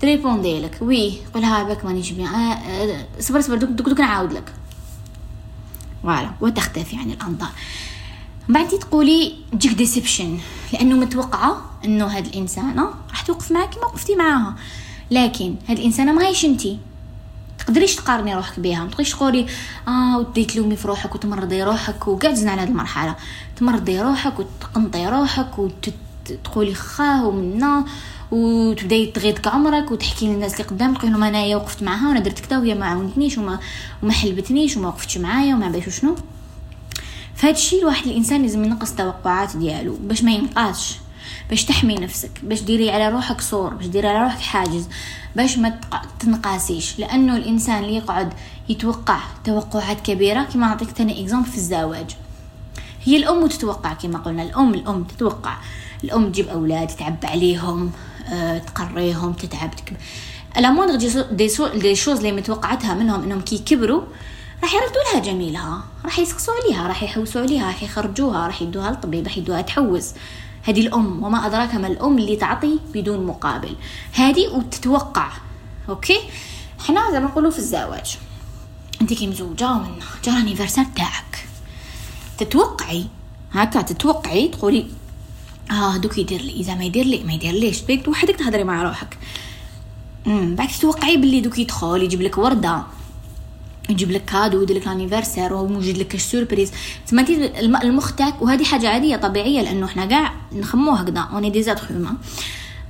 تريبوندي 0.00 0.60
لك 0.60 0.78
وي 0.80 1.18
قولها 1.34 1.62
بك 1.62 1.84
مانيش 1.84 2.10
بيان 2.10 2.26
آه 2.34 2.52
آه 2.52 3.06
صبر 3.20 3.40
صبر 3.40 3.56
دوك 3.56 3.70
دوك, 3.70 3.88
دوك 3.88 4.00
نعاود 4.00 4.32
لك. 4.32 4.52
voilà 6.02 6.30
وتختفي 6.40 6.96
عن 6.96 7.10
الأنظار. 7.10 7.48
بعدي 8.48 8.78
تقولي 8.78 9.34
تجيك 9.52 9.72
déception 9.72 10.38
لأنه 10.72 10.96
متوقعة 10.96 11.60
إنه 11.84 12.06
هاد 12.06 12.26
الإنسانة 12.26 12.90
راح 13.10 13.22
توقف 13.22 13.52
معاك 13.52 13.74
كما 13.74 13.84
وقفتي 13.84 14.16
معاها. 14.16 14.54
لكن 15.10 15.54
هاد 15.68 15.78
الإنسانة 15.78 16.12
ما 16.12 16.26
هيش 16.26 16.44
انتي 16.44 16.78
تقدريش 17.58 17.96
تقارني 17.96 18.34
روحك 18.34 18.60
بها 18.60 18.80
ما 18.84 18.90
تقدريش 18.90 19.10
تقولي 19.10 19.46
آه 19.88 20.18
ودي 20.18 20.44
تلومي 20.44 20.76
في 20.76 20.88
روحك 20.88 21.14
وتمرضي 21.14 21.62
روحك 21.62 22.08
وقاعدنا 22.08 22.50
على 22.50 22.60
هاد 22.62 22.68
المرحلة. 22.68 23.16
تمرضي 23.56 24.00
روحك 24.00 24.34
وتقنطي 24.38 25.06
روحك 25.06 25.58
وتقولي 25.58 26.74
خاه 26.74 27.26
ومنا 27.26 27.84
وتبداي 28.30 29.06
تغيضك 29.06 29.46
عمرك 29.46 29.90
وتحكي 29.90 30.26
للناس 30.26 30.52
اللي 30.52 30.64
قدامك 30.64 31.04
انه 31.04 31.28
انايا 31.28 31.56
وقفت 31.56 31.82
معاها 31.82 32.08
وأنا 32.08 32.20
درت 32.20 32.38
كذا 32.38 32.58
وهي 32.58 32.74
ما 32.74 32.86
عاونتنيش 32.86 33.38
وما 33.38 33.58
وما 34.02 34.12
حبتنيش 34.12 34.76
وما 34.76 34.88
وقفتش 34.88 35.18
معايا 35.18 35.54
وما 35.54 35.68
باش 35.68 36.00
شنو. 36.00 36.16
فهاد 37.34 37.54
الشيء 37.54 37.80
الواحد 37.80 38.06
الانسان 38.06 38.42
لازم 38.42 38.64
ينقص 38.64 38.90
التوقعات 38.90 39.56
ديالو 39.56 39.96
باش 40.00 40.22
ما 40.24 40.32
ينقاش 40.32 40.98
باش 41.50 41.64
تحمي 41.64 41.94
نفسك 41.94 42.30
باش 42.42 42.60
ديري 42.62 42.90
على 42.90 43.08
روحك 43.08 43.40
سور 43.40 43.74
باش 43.74 43.86
ديري 43.86 44.08
على 44.08 44.22
روحك 44.22 44.40
حاجز 44.40 44.88
باش 45.36 45.58
ما 45.58 45.80
تنقاسيش. 46.20 46.98
لأنه 46.98 47.36
الإنسان 47.36 47.84
اللي 47.84 47.96
يقعد 47.96 48.32
يتوقع 48.68 49.18
توقعات 49.44 50.00
كبيرة 50.00 50.42
كما 50.42 50.66
نعطيك 50.66 50.88
ثاني 50.88 51.22
exemple 51.22 51.48
في 51.48 51.56
الزواج. 51.56 52.16
هي 53.04 53.16
الأم 53.16 53.46
تتوقع 53.46 53.92
كما 53.92 54.18
قلنا 54.18 54.42
الأم 54.42 54.74
الأم 54.74 55.04
تتوقع. 55.04 55.56
الأم 56.04 56.32
تجيب 56.32 56.48
أولاد 56.48 56.86
تتعب 56.86 57.16
عليهم. 57.24 57.92
تقريهم 58.66 59.32
تتعب 59.32 59.76
تكبر 59.76 59.98
Elle 60.56 60.73
attend 60.73 60.98
des, 61.30 61.48
ce 61.48 61.66
des 61.66 61.94
choses 61.94 62.16
اللي 62.16 62.32
متوقعتها 62.32 62.94
منهم 62.94 63.22
إنهم 63.22 63.40
كي 63.40 63.58
كبروا 63.58 64.02
راح 64.62 64.74
يردوا 64.74 65.12
لها 65.12 65.22
جميلها. 65.22 65.84
راح 66.04 66.18
يسقسوا 66.18 66.54
عليها 66.54 66.88
راح 66.88 67.02
يحوسوا 67.02 67.40
عليها 67.40 67.66
راح 67.66 67.82
يخرجوها 67.82 68.46
راح 68.46 68.62
يدوها 68.62 68.90
للطبيب 68.90 69.24
راح 69.24 69.38
يدوها 69.38 69.60
تحوس 69.60 70.12
هذه 70.62 70.80
الأم 70.80 71.24
وما 71.24 71.46
أدراك 71.46 71.74
ما 71.74 71.86
الأم 71.86 72.18
اللي 72.18 72.36
تعطي 72.36 72.78
بدون 72.94 73.26
مقابل. 73.26 73.76
هذه 74.12 74.48
وتتوقع 74.48 75.28
أوكي؟ 75.88 76.18
حنا 76.86 77.12
زي 77.12 77.20
ما 77.20 77.26
نقولوا 77.26 77.50
في 77.50 77.58
الزواج. 77.58 78.18
أنت 79.00 79.12
كي 79.12 79.26
مزوجة 79.26 79.70
ومن 79.70 79.98
جا 80.24 80.32
l'anniversaire 80.32 80.86
تاعك. 80.96 81.48
تتوقعي 82.38 83.06
هكا 83.52 83.82
تتوقعي 83.82 84.48
تقولي 84.48 84.86
آه 85.70 85.96
دوك 85.96 86.18
يدير 86.18 86.42
لي. 86.42 86.52
إذا 86.52 86.74
ما 86.74 86.84
يدير 86.84 87.04
لي 87.04 87.24
ما 87.24 87.32
يدير 87.32 87.52
ليش؟ 87.52 87.80
بينك 87.80 88.08
وحدك 88.08 88.36
تهضري 88.36 88.64
مع 88.64 88.82
روحك. 88.82 89.18
امم 90.26 90.54
بعد 90.54 90.68
تتوقعي 90.68 91.16
باللي 91.16 91.40
دوك 91.40 91.58
يدخل 91.58 92.02
يجيب 92.02 92.22
لك 92.22 92.38
وردة 92.38 92.82
يجيب 93.88 94.10
لك 94.10 94.24
cadeau 94.24 94.58
ويدير 94.58 94.76
لك 94.76 94.82
l'anniversaire 94.82 95.52
وهو 95.52 95.80
لك 95.80 96.14
la 96.14 96.26
surprise 96.26 96.72
تما 97.06 97.20
انت 97.20 97.30
المخ 97.84 98.12
تاعك 98.12 98.42
وهذه 98.42 98.64
حاجة 98.64 98.88
عادية 98.88 99.16
طبيعية 99.16 99.62
لأنه 99.62 99.86
إحنا 99.86 100.06
كاع 100.06 100.34
نخمموا 100.52 100.92
هكذا. 100.92 101.20
on 101.20 101.50
est 101.50 101.62
des 101.62 101.71
êtres 101.71 101.86
humains 101.90 102.16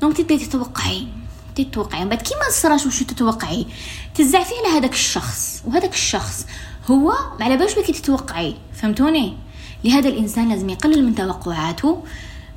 donc 0.00 0.16
تبدأي 0.16 0.38
تتوقعي 0.38 1.06
تتوقعي. 1.54 2.04
بعد 2.04 2.22
كي 2.22 2.34
ما 2.34 2.50
صراش 2.50 2.86
وش 2.86 3.02
تتوقعي؟ 3.02 3.66
تزعفي 4.14 4.54
على 4.64 4.78
هذاك 4.78 4.92
الشخص. 4.92 5.62
وهذاك 5.66 5.94
الشخص 5.94 6.46
هو 6.90 7.14
على 7.40 7.56
بالش 7.56 7.74
بلي 7.78 7.87
كي 7.87 7.92
تتوقعي. 7.92 8.54
فهمتوني؟ 8.74 9.36
لهذا 9.84 10.08
الإنسان 10.08 10.48
لازم 10.48 10.70
يقلل 10.70 11.04
من 11.04 11.14
توقعاته. 11.14 12.02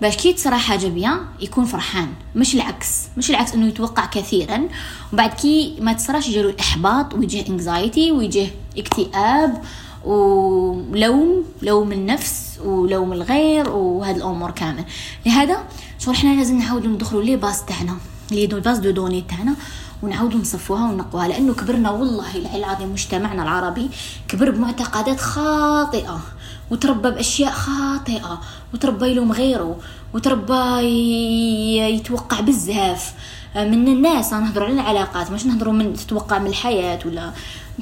باش 0.02 0.18
كي 0.18 0.34
تصرى 0.34 0.58
حاجة 0.58 0.88
bien 0.88 1.20
يكون 1.40 1.66
فرحان 1.66 2.14
مش 2.36 2.56
العكس 2.56 2.88
مش 3.18 3.30
العكس 3.30 3.54
إنه 3.54 3.68
يتوقع 3.68 4.06
كثيرا. 4.06 4.62
وبعد 5.14 5.34
كي 5.34 5.78
ما 5.82 5.94
تصراش 5.94 6.28
يجيله 6.28 6.50
الإحباط 6.50 7.14
ويجيه 7.14 7.48
anxiety 7.48 8.12
ويجيه 8.12 8.56
اكتئاب 8.78 9.62
ولوم 10.06 11.46
لوم 11.62 11.92
النفس 11.92 12.60
ولوم 12.64 13.14
الغير 13.14 13.70
وهذه 13.70 14.16
الأمور 14.16 14.52
كامل 14.52 14.86
لهذا 15.26 15.58
شو 16.00 16.12
إحنا 16.12 16.36
لازم 16.36 16.58
نعاودوا 16.58 16.92
ندخلوا 16.92 17.24
les 17.24 17.36
bases 17.36 17.66
تاعنا 17.66 17.98
les 18.32 18.46
deux 18.46 18.60
bases 18.60 18.78
de 18.78 18.92
données 18.92 19.22
تاعنا 19.22 19.56
ونعاودوا 20.04 20.40
نصفوها 20.40 20.92
ونقوها. 20.92 21.28
لأنه 21.28 21.54
كبرنا 21.54 21.92
والله 21.92 22.56
العظيم 22.56 22.92
مجتمعنا 22.92 23.44
العربي 23.44 23.90
كبر 24.28 24.52
بمعتقدات 24.52 25.20
خاطئة. 25.20 26.22
وتربى 26.72 27.12
بأشياء 27.12 27.52
خاطئة 27.52 28.42
وتربى 28.74 29.08
يلوم 29.08 29.32
غيره 29.32 29.80
وتربى 30.14 30.80
يتوقع 31.78 32.40
بزاف 32.40 33.14
من 33.56 33.88
الناس 33.88 34.34
أنا 34.34 34.46
نهضروا 34.46 34.68
على 34.68 34.82
العلاقات 34.82 35.32
مش 35.32 35.46
نهضروا 35.46 35.74
من 35.74 35.94
تتوقع 35.94 36.40
من 36.40 36.48
الحياة 36.48 37.00
ولا 37.06 37.32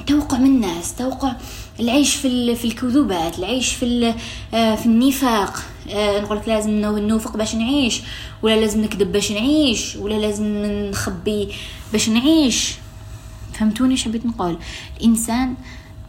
توقع 0.06 0.38
من 0.38 0.46
الناس 0.46 0.94
توقع 0.94 1.32
العيش 1.80 2.14
في 2.14 2.54
في 2.54 2.64
الكذوبات 2.64 3.38
العيش 3.38 3.72
في 3.72 4.14
آه، 4.54 4.74
في 4.74 4.86
النفاق. 4.86 5.62
آه، 5.90 6.20
نقول 6.20 6.36
لك 6.36 6.48
لازم 6.48 6.70
نوفق 6.80 7.36
باش 7.36 7.54
نعيش 7.54 8.02
ولا 8.42 8.60
لازم 8.60 8.80
نكذب 8.80 9.12
باش 9.12 9.32
نعيش 9.32 9.96
ولا 9.96 10.14
لازم 10.14 10.44
نخبي 10.90 11.48
باش 11.92 12.08
نعيش. 12.08 12.74
فهمتوني 13.52 13.96
شا 13.96 14.06
حبيت 14.06 14.26
نقول؟ 14.26 14.58
الإنسان 15.00 15.54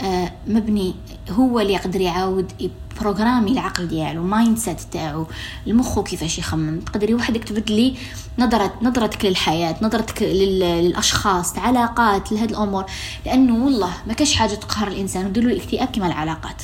آه، 0.02 0.32
مبني 0.48 0.96
هو 1.32 1.60
اللي 1.60 1.74
يقدر 1.74 2.02
يعاود 2.02 2.72
programmer 3.01 3.51
العقل 3.52 3.88
ديالو 3.88 4.24
mindset 4.24 4.82
تاعو. 4.82 5.28
المخ 5.68 6.00
كيفاش 6.00 6.40
يخمم؟ 6.40 6.80
تقدري 6.80 7.14
وحدك 7.14 7.44
تبدلي 7.44 7.96
نظرة 8.40 8.74
نظرتك 8.82 9.26
للحياة 9.26 9.76
نظرتك 9.82 10.24
للأشخاص 10.24 11.58
علاقات 11.58 12.32
لهاد 12.32 12.50
الأمور. 12.50 12.86
لأنه 13.26 13.66
والله 13.66 13.94
ما 14.08 14.14
كاش 14.14 14.36
حاجة 14.36 14.54
تقهر 14.56 14.88
الإنسان 14.88 15.26
ودير 15.25 15.41
لو 15.41 15.50
الاكتئاب 15.50 15.88
كما 15.88 16.08
العلاقات. 16.08 16.62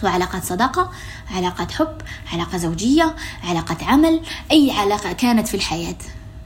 سواء 0.00 0.12
علاقات 0.12 0.44
صداقة 0.44 0.90
علاقات 1.30 1.72
حب 1.72 1.96
علاقة 2.32 2.58
زوجية 2.58 3.14
علاقة 3.44 3.76
عمل 3.86 4.20
أي 4.50 4.70
علاقة 4.70 5.12
كانت 5.12 5.48
في 5.48 5.54
الحياة. 5.54 5.96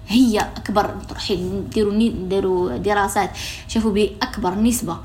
هي 0.08 0.38
أكبر 0.38 0.94
تروحي 1.08 1.62
ديروا 2.28 2.76
دراسات 2.76 3.30
شافوا 3.68 3.90
بأكبر 3.90 4.54
نسبة 4.54 4.96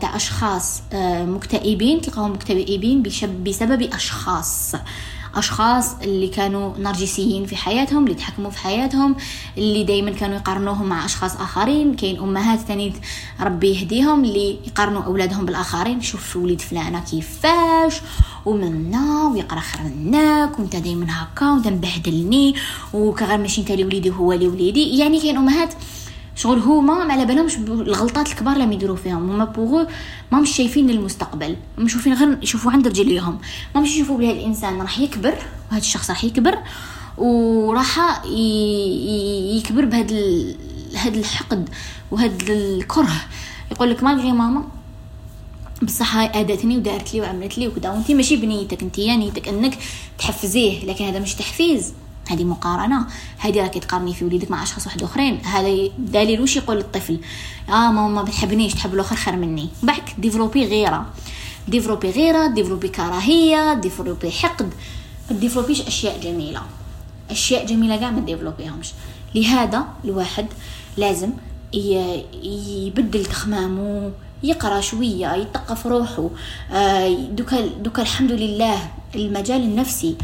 تاع 0.00 0.16
اشخاص 0.16 0.82
آه، 0.92 1.24
مكتئبين 1.24 2.00
تلقاهم 2.00 2.32
مكتئبين 2.32 3.02
بسبب 3.44 3.82
أشخاص. 3.82 4.74
أشخاص 5.34 5.94
اللي 6.02 6.28
كانوا 6.28 6.78
نرجسيين 6.78 7.46
في 7.46 7.56
حياتهم 7.56 8.04
اللي 8.04 8.14
تحكموا 8.14 8.50
في 8.50 8.58
حياتهم 8.58 9.16
اللي 9.58 9.84
دائما 9.84 10.10
كانوا 10.10 10.36
يقارنوهم 10.36 10.86
مع 10.86 11.04
أشخاص 11.04 11.36
آخرين. 11.36 11.94
كاين 11.96 12.18
أمهات 12.18 12.58
ثاني 12.58 12.92
ربي 13.40 13.68
يهديهم 13.74 14.24
اللي 14.24 14.58
يقارنوا 14.66 15.02
أولادهم 15.02 15.46
بالآخرين. 15.46 16.00
شوف 16.00 16.36
وليد 16.36 16.60
فلانة 16.60 17.00
كيفاش 17.10 18.00
ومنا 18.46 19.26
ويقرأ 19.34 19.60
خير 19.60 19.82
منك 19.82 20.58
وانت 20.58 20.76
دائما 20.76 21.06
هكا 21.10 21.50
وانت 21.50 21.68
مبهدلني 21.68 22.54
وكغير 22.94 23.38
ماشي 23.38 23.60
انت 23.60 23.70
اللي 23.70 23.84
وليدي 23.84 24.10
هو 24.10 24.32
اللي 24.32 24.48
وليدي 24.48 24.98
يعني 24.98 25.20
كاين 25.20 25.36
أمهات 25.36 25.74
شغل 26.36 26.58
هما 26.58 27.04
ما 27.04 27.12
على 27.12 27.24
بالهمش 27.24 27.56
الغلطات 27.56 28.28
الكبار 28.28 28.56
اللي 28.56 28.74
يديروا 28.74 28.96
فيهم. 28.96 29.30
هما 29.30 29.44
بوغو 29.44 29.86
ما 30.32 30.40
مش 30.40 30.56
شايفين 30.56 30.90
المستقبل 30.90 31.56
ما 31.78 31.88
شايفين 31.88 32.14
غير 32.14 32.38
يشوفوا 32.42 32.72
عند 32.72 32.88
رجليهم. 32.88 33.38
ما 33.74 33.80
مش 33.80 33.96
يشوفوا 33.96 34.18
بلي 34.18 34.32
الإنسان 34.32 34.80
راح 34.80 34.98
يكبر 34.98 35.34
وهذا 35.70 35.80
الشخص 35.80 36.10
راح 36.10 36.24
يكبر 36.24 36.58
وراح 37.18 38.24
يكبر 39.56 39.84
بهذا 39.84 40.16
هذا 40.94 41.18
الحقد 41.18 41.68
وهذا 42.10 42.52
الكره. 42.52 43.20
يقول 43.70 43.90
لك 43.90 44.02
ما 44.02 44.14
ماما؟ 44.14 44.64
بصح 45.82 46.16
هاي 46.16 46.40
ادتني 46.40 46.76
ودارت 46.76 47.14
لي 47.14 47.20
وعملت 47.20 47.58
لي 47.58 47.68
وكذا 47.68 47.90
وانت 47.90 48.10
ماشي 48.10 48.36
بنيتك. 48.36 48.82
انت 48.82 48.98
نيتك 48.98 49.48
أنك 49.48 49.78
تحفزيه 50.18 50.84
لكن 50.84 51.04
هذا 51.04 51.18
مش 51.18 51.34
تحفيز. 51.34 51.92
هذه 52.30 52.44
مقارنة. 52.44 53.06
هذه 53.38 53.62
راكي 53.62 53.80
تقارني 53.80 54.14
في 54.14 54.24
وليدك 54.24 54.50
مع 54.50 54.62
أشخاص 54.62 54.86
واحد 54.86 55.02
أخرين. 55.02 55.40
هذا 55.44 55.88
دليل 55.98 56.40
وش 56.40 56.56
يقول 56.56 56.76
للطفل 56.76 57.20
آه 57.68 57.72
ماما 57.72 58.08
ما 58.08 58.22
بتحبنيش 58.22 58.74
تحب 58.74 58.94
الآخر 58.94 59.16
خير 59.16 59.36
مني. 59.36 59.68
بعد 59.82 60.02
développer 60.18 60.66
غيرة. 60.66 61.06
développer 61.68 62.10
غيرة 62.10 62.46
développer 62.46 62.88
كراهية 62.88 63.74
développer 63.74 64.30
حقد. 64.30 64.72
ما 65.30 65.34
développer 65.34 65.69
يش 65.69 65.80
أشياء 65.80 66.20
جميلة. 66.20 66.62
أشياء 67.30 67.66
جميلة 67.66 67.96
كاع 67.96 68.10
ما 68.10 68.20
développer 68.20 68.65
يهمش. 68.65 68.92
لهذا 69.34 69.84
الواحد 70.04 70.46
لازم 70.96 71.30
يبدل 71.74 73.24
تخمامه 73.24 74.10
يقرأ 74.42 74.80
شوية 74.80 75.34
يتقف 75.34 75.86
روحه. 75.86 76.30
آه، 76.72 77.08
دوكا 77.08 77.66
دوكا 77.66 78.02
الحمد 78.02 78.32
لله 78.32 78.90
المجال 79.14 79.60
النفسي 79.60 80.16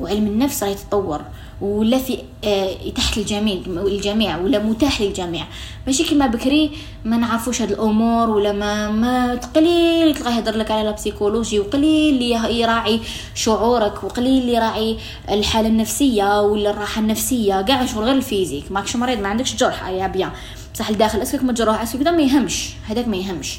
وعلم 0.00 0.26
النفس 0.26 0.62
راه 0.62 0.68
يتطور 0.70 1.20
ولا 1.60 1.98
في 1.98 2.18
آه، 2.44 2.90
تحت 2.96 3.18
الجميع 3.18 3.58
الجميع 3.66 4.38
ولا 4.38 4.58
متاح 4.58 5.00
للجميع. 5.00 5.46
ماشي 5.86 6.04
كيما 6.04 6.26
بكري 6.26 6.70
ما 7.04 7.16
نعرفوش 7.16 7.62
هاد 7.62 7.72
الأمور 7.72 8.30
ولا 8.30 8.52
ما 8.52 8.90
ما 8.90 9.34
قليل 9.34 10.14
تلقاه 10.14 10.36
يهضر 10.36 10.56
لك 10.56 10.70
على 10.70 10.88
البسيكولوجي 10.88 11.60
وقليل 11.60 12.14
اللي 12.14 12.60
يراعي 12.60 13.00
شعورك 13.34 14.04
وقليل 14.04 14.42
اللي 14.42 14.54
يراعي 14.54 14.98
الحالة 15.30 15.68
النفسية 15.68 16.40
ولا 16.42 16.70
الراحة 16.70 17.00
النفسية. 17.00 17.62
كاع 17.62 17.86
شغل 17.86 18.04
غير 18.04 18.14
le 18.14 18.25
physique. 18.25 18.72
ماكش 18.72 18.96
مريض 18.96 19.18
ما 19.18 19.28
عندكش 19.28 19.56
جرح 19.56 19.88
ya 19.88 20.06
bien. 20.06 20.30
بصح 20.74 20.88
الداخل 20.88 21.22
est-ce 21.22 21.35
que 21.35 21.42
مجروح 21.42 21.82
est-ce 21.82 21.98
que 21.98 22.06
ما 22.06 22.22
يهمش. 22.22 22.70
هذاك 22.88 23.08
ما 23.08 23.16
يهمش. 23.16 23.58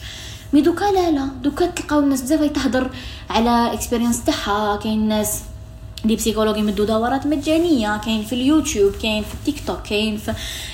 mais 0.53 0.61
دوكا 0.61 0.85
لا 0.85 1.11
لا. 1.11 1.29
دوكا 1.43 1.65
تلقاو 1.65 1.99
الناس 1.99 2.21
بزاف 2.21 2.41
تهضر 2.41 2.89
على 3.29 3.73
expérience 3.73 4.25
تاعها. 4.25 4.77
كاين 4.77 5.07
ناس 5.07 5.41
des 6.07 6.15
psychologues 6.15 6.59
يمدوا 6.59 6.85
دورات 6.85 7.27
مجانيه 7.27 7.97
كاين 7.97 8.23
في 8.23 8.33
اليوتيوب 8.35 8.91
كاين 9.01 9.23
في 9.23 9.33
التيك 9.33 9.63
توك 9.67 9.81
كاين 9.81 10.17
في 10.17 10.33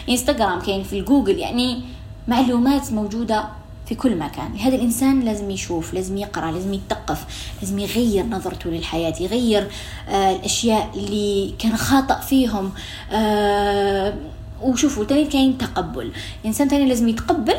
انستغرام 0.09 0.59
كاين 0.59 0.83
في 0.83 0.99
الجوجل 0.99 1.37
يعني 1.39 1.81
معلومات 2.27 2.91
موجوده 2.93 3.45
في 3.85 3.95
كل 3.95 4.15
مكان 4.17 4.55
هذا 4.55 4.75
الإنسان 4.75 5.19
لازم 5.19 5.51
يشوف 5.51 5.93
لازم 5.93 6.17
يقرأ 6.17 6.51
لازم 6.51 6.73
يتثقف 6.73 7.25
لازم 7.61 7.79
يغير 7.79 8.25
نظرته 8.25 8.69
للحياة 8.69 9.13
يغير 9.19 9.67
آه 10.09 10.35
الأشياء 10.35 10.89
اللي 10.95 11.53
كان 11.59 11.77
خاطئ 11.77 12.21
فيهم 12.21 12.71
آه 13.11 14.13
وشوفوا 14.61 15.05
تاني 15.05 15.25
كاين 15.25 15.57
تقبل 15.57 16.11
الإنسان 16.41 16.67
تاني 16.67 16.85
لازم 16.85 17.07
يتقبل 17.09 17.55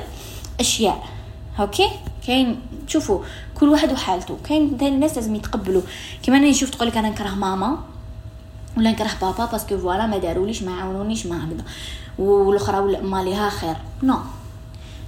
أشياء 0.61 1.05
أوكي 1.61 1.88
كاين 2.26 2.61
شوفوا 2.87 3.25
كل 3.55 3.69
واحد 3.69 3.93
وحالته. 3.93 4.38
كاين 4.45 4.79
الناس 4.83 5.17
لازم 5.17 5.35
يتقبلوا. 5.35 5.83
كيما 6.23 6.37
أنا 6.37 6.50
نشوف 6.50 6.71
تقول 6.71 6.88
لك 6.88 6.97
أنا 6.97 7.11
نكره 7.11 7.29
ماما 7.29 7.79
ولا 8.76 8.91
نكره 8.91 9.11
بابا 9.21 9.45
parce 9.45 9.66
que 9.66 9.78
voilà 9.78 10.07
ما 10.07 10.19
داروليش 10.19 10.62
ما 10.62 10.81
عاونونيش 10.81 11.26
ما 11.26 11.45
هكذا. 11.45 11.64
والأخرى 12.19 13.00
ماليها 13.00 13.50
خير. 13.50 13.76
non 14.02 14.19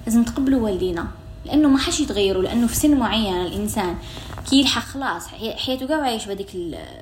لازم 0.06 0.20
نتقبلوا 0.20 0.60
والدينا. 0.60 1.06
لأنه 1.44 1.68
ماهمش 1.68 2.00
يتغيروا 2.00 2.42
لأنه 2.42 2.66
في 2.66 2.76
سن 2.76 2.96
معين 2.96 3.36
الإنسان 3.36 3.96
كي 4.50 4.60
يلحق 4.60 4.82
خلاص 4.82 5.26
حياته 5.28 5.86
كاع 5.86 6.00
عايش 6.00 6.26
بهذيك 6.26 6.56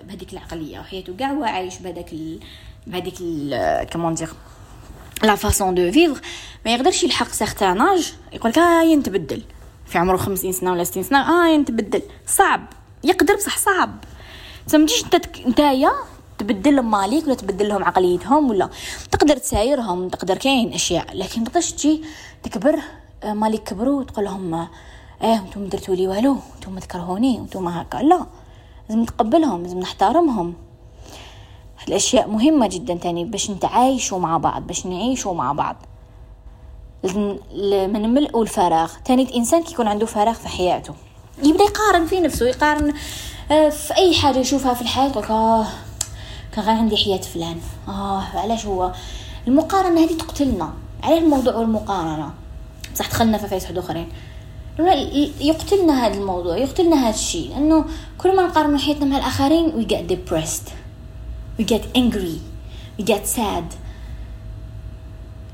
بهذيك 0.09 0.33
العقلية 0.33 0.81
وحياته 0.81 1.15
كاع 1.19 1.45
عايش 1.45 1.79
بهذاك 1.79 2.15
بهذيك 2.87 3.19
comment 3.93 4.15
dire 4.15 4.29
la 5.23 5.35
façon 5.35 5.75
de 5.75 5.93
vivre 5.93 6.21
ما 6.67 6.75
يقدرش 6.75 7.05
يلحق 7.05 7.29
certain 7.29 7.81
âge 7.81 8.13
يقول 8.33 8.51
لك 8.51 8.59
هاي 8.59 8.97
نتبدل 8.97 9.43
في 9.93 9.99
عمره 9.99 10.17
خمسين 10.17 10.53
سنة 10.53 10.73
ولا 10.73 10.85
ستين 10.85 11.03
سنة. 11.03 11.19
آه 11.19 11.57
نتبدل 11.57 12.03
صعب. 12.27 12.67
يقدر 13.05 13.35
بصح 13.35 13.59
صعب. 13.59 13.91
ما 14.69 14.75
تجيش 14.75 15.05
انت 15.05 15.17
نتايا 15.47 15.91
تبدل 16.39 16.81
ماليك 16.81 17.25
ولا 17.27 17.35
تبدل 17.35 17.69
لهم 17.69 17.85
عقليتهم 17.85 18.51
ولا 18.51 18.69
تقدر 19.11 19.37
تسايرهم 19.37 20.09
تقدر 20.09 20.37
كاين 20.37 20.73
أشياء 20.73 21.17
لكن 21.17 21.45
تقدرش 21.45 21.73
تجي 21.73 22.03
تكبر 22.43 22.79
آه، 23.23 23.33
مالك 23.33 23.63
كبروا 23.63 24.01
وتقول 24.01 24.25
لهم 24.25 24.55
إيه 25.23 25.35
أنتم 25.37 25.67
درتوا 25.67 25.95
لي 25.95 26.09
والو 26.09 26.37
أنتم 26.57 26.79
تكرهوني 26.79 27.39
أنتم 27.39 27.69
هكا. 27.69 27.99
لا. 27.99 28.27
لازم 28.89 29.03
نتقبلهم 29.03 29.63
لازم 29.63 29.79
نحترمهم. 29.79 30.55
الأشياء 31.89 32.29
مهمة 32.29 32.69
جدا 32.69 32.95
تاني 32.95 33.25
باش 33.25 33.51
نتعايشوا 33.51 34.19
مع 34.19 34.37
بعض 34.37 34.67
باش 34.67 34.87
نعيشوا 34.87 35.35
مع 35.35 35.53
بعض. 35.53 35.77
من 37.05 38.05
الملء 38.05 38.37
والفراغ 38.37 38.93
تاني 39.05 39.37
إنسان 39.37 39.63
كيكون 39.63 39.89
عنده 39.89 40.07
فراغ 40.07 40.35
في 40.35 40.49
حياته. 40.49 40.95
يبدأ 41.43 41.65
يقارن 41.65 42.07
في 42.07 42.21
نفسه 42.21 42.47
يقارن 42.47 42.95
آه، 43.51 43.69
في 43.69 43.97
أي 43.97 44.15
حاجة 44.15 44.39
يشوفها 44.39 44.75
في 44.75 44.83
الحياة 44.83 45.09
يقول 45.09 45.25
آه 45.25 45.67
كان 46.53 46.65
غير 46.65 46.75
عندي 46.75 46.97
حياة 46.97 47.21
فلان. 47.21 47.61
آه 47.89 48.23
علاش 48.35 48.67
هو؟ 48.67 48.93
المقارنة 49.49 50.05
هذه 50.05 50.13
تقتلنا. 50.13 50.73
على 51.03 51.19
الموضوع 51.19 51.55
والمقارنة؟ 51.55 52.31
بصح 52.95 53.09
دخلنا 53.09 53.39
في 53.39 53.49
فايس 53.49 53.67
أخرين. 53.71 54.09
يقتلنا 55.41 56.07
هذا 56.07 56.15
الموضوع 56.15 56.57
يقتلنا 56.57 56.97
هذا 56.97 57.15
الشيء. 57.15 57.51
لأنه 57.51 57.85
كل 58.19 58.37
ما 58.37 58.47
نقارن 58.47 58.79
حياتنا 58.79 59.05
مع 59.05 59.17
الآخرين 59.17 59.73
we 59.73 59.93
get 59.93 60.13
depressed. 60.13 60.71
We 61.61 61.65
get 61.75 61.83
angry. 61.97 62.39
We 62.99 63.05
get 63.05 63.27
sad. 63.37 63.75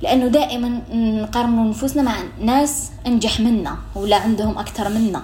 لأنه 0.03 0.27
دائما 0.27 0.81
نقارن 0.93 1.71
نفوسنا 1.71 2.03
مع 2.03 2.17
ناس 2.41 2.91
أنجح 3.07 3.41
منا 3.41 3.77
ولا 3.95 4.17
عندهم 4.17 4.59
أكثر 4.59 4.89
منا. 4.89 5.23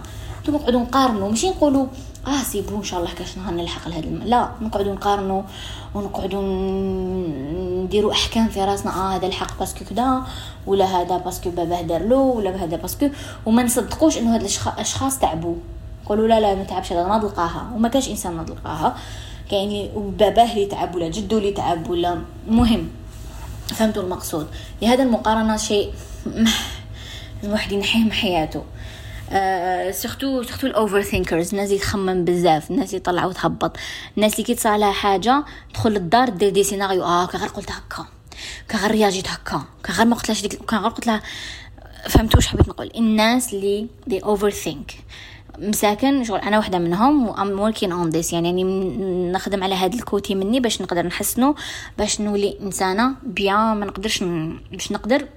نقعدوا 0.49 0.81
نقارنوا 0.81 1.31
ماشي 1.31 1.49
نقولوا 1.49 1.87
آه 2.27 2.43
c'est 2.43 2.64
bon 2.64 2.77
إن 2.77 2.83
شاء 2.83 3.01
الله 3.01 3.15
كاش 3.15 3.39
نهار 3.39 3.55
نلحق 3.55 3.89
لهذا 3.89 4.05
الم... 4.05 4.23
لا 4.25 4.49
نقعدوا 4.61 4.95
نقارنوا 4.95 5.43
ونقعدوا 5.95 6.43
نديروا 7.85 8.13
أحكام 8.13 8.49
في 8.49 8.65
راسنا 8.65 8.91
آه 8.97 9.17
هذا 9.17 9.27
الحق 9.27 9.59
parce 9.59 9.75
que 9.75 9.85
كذا 9.85 10.23
ولا 10.67 10.85
هذا 10.85 11.17
parce 11.17 11.38
que 11.38 11.51
باباه 11.51 11.83
دار 11.83 12.03
له 12.09 12.17
ولا 12.17 12.51
هذا 12.65 12.77
parce 12.77 12.97
que 12.97 13.09
وما 13.47 13.63
نصدقوش 13.63 14.19
إنه 14.19 14.35
هاد 14.35 14.41
الاشخاص 14.41 15.19
تعبوا. 15.19 15.57
قولوا 16.07 16.29
لا 16.29 16.41
لا 16.41 16.55
ما 16.55 16.65
تعبش 16.65 16.93
هذا 16.93 17.09
ناض 17.09 17.25
لقاها 17.25 17.71
وما 17.75 17.89
كاش 17.89 18.09
إنسان 18.09 18.37
ناض 18.37 18.51
لقاها 18.51 18.97
كاين 19.51 19.91
باباه 20.19 20.53
اللي 20.53 20.67
تعب 20.67 20.95
ولا 20.95 21.09
جدو 21.09 21.39
اللي 21.39 21.51
تعب 21.53 21.91
ولا 21.91 22.19
مهم. 22.49 22.89
فهمتوا 23.69 24.03
المقصود. 24.03 24.49
لهذا 24.83 25.03
المقارنة 25.03 25.57
شيء 25.57 25.93
الواحد 27.45 27.73
ينحيه 27.73 28.05
من 28.05 28.13
حياته. 28.13 28.65
surtout 29.91 30.43
surtout 30.43 30.67
ال 30.67 31.03
overthinkers 31.03 31.51
الناس 31.51 31.69
اللي 31.69 31.81
تخمم 31.81 32.25
بزاف 32.25 32.71
الناس 32.71 32.89
اللي 32.89 32.97
يطلعوا 32.97 33.31
وتهبط 33.31 33.77
الناس 34.17 34.33
اللي 34.33 34.45
كيتصرى 34.45 34.79
لها 34.79 34.93
حاجة 34.93 35.45
تدخل 35.71 35.91
للدار 35.91 36.29
دير 36.29 36.49
des 36.51 36.65
scénarios 36.65 37.05
آه 37.05 37.27
كان 37.27 37.41
غير 37.41 37.51
قلت 37.51 37.71
هكا 37.71 38.07
كان 38.69 38.81
غير 38.81 38.91
réagit 38.91 39.29
هكا 39.29 39.63
كان 39.85 39.97
غير 39.97 40.07
ما 40.07 40.17
قلتلاش 40.17 40.43
ديك 40.43 40.65
كان 40.65 40.81
غير 40.81 40.91
قلت 40.91 41.07
لها 41.07 41.23
فهمتوا 42.09 42.37
واش 42.37 42.47
حبيت 42.47 42.69
نقول. 42.69 42.91
الناس 42.97 43.55
اللي 43.55 43.87
des 44.07 44.19
overthink 44.25 44.95
مساكن 45.59 46.25
شغل 46.25 46.39
أنا 46.39 46.59
واحدة 46.59 46.79
منهم 46.79 47.29
و 47.29 47.35
I'm 47.35 47.61
working 47.61 47.93
on 47.93 48.11
this 48.11 48.33
يعني 48.33 48.49
يعني 48.49 48.65
نخدم 49.33 49.65
على 49.65 49.75
هذا 49.75 49.95
le 49.95 50.08
côté 50.08 50.35
مني 50.35 50.61
باش 50.61 50.83
نقدر 50.83 51.07
نحسنه 51.07 51.55
باش 51.99 52.21
نولي 52.21 52.59
إنسانة 52.63 53.15
bien 53.23 53.77
ما 53.77 53.87
نقدرش 53.87 54.25
باش 54.73 54.93
نقدر 54.93 55.29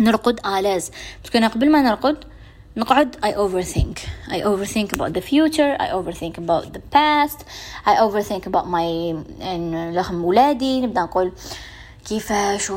نرقد 0.00 0.46
à 0.46 0.52
l'aise. 0.52 0.90
parce 1.22 1.32
que 1.32 1.38
أنا 1.38 1.48
قبل 1.48 1.70
ما 1.70 1.82
نرقد 1.82 2.24
نقعد 2.76 3.16
I 3.16 3.28
overthink. 3.28 3.98
I 4.28 4.40
overthink 4.40 4.96
about 4.96 5.12
the 5.12 5.22
future 5.22 5.76
I 5.80 5.88
overthink 5.98 6.38
about 6.38 6.72
the 6.72 6.82
past 6.94 7.40
I 7.86 7.94
overthink 7.96 8.46
about 8.46 8.66
my 8.66 9.14
لهم 9.94 10.24
ولادي. 10.24 10.80
نبدأ 10.80 11.00
نقول 11.00 11.32
كيفاش 12.06 12.70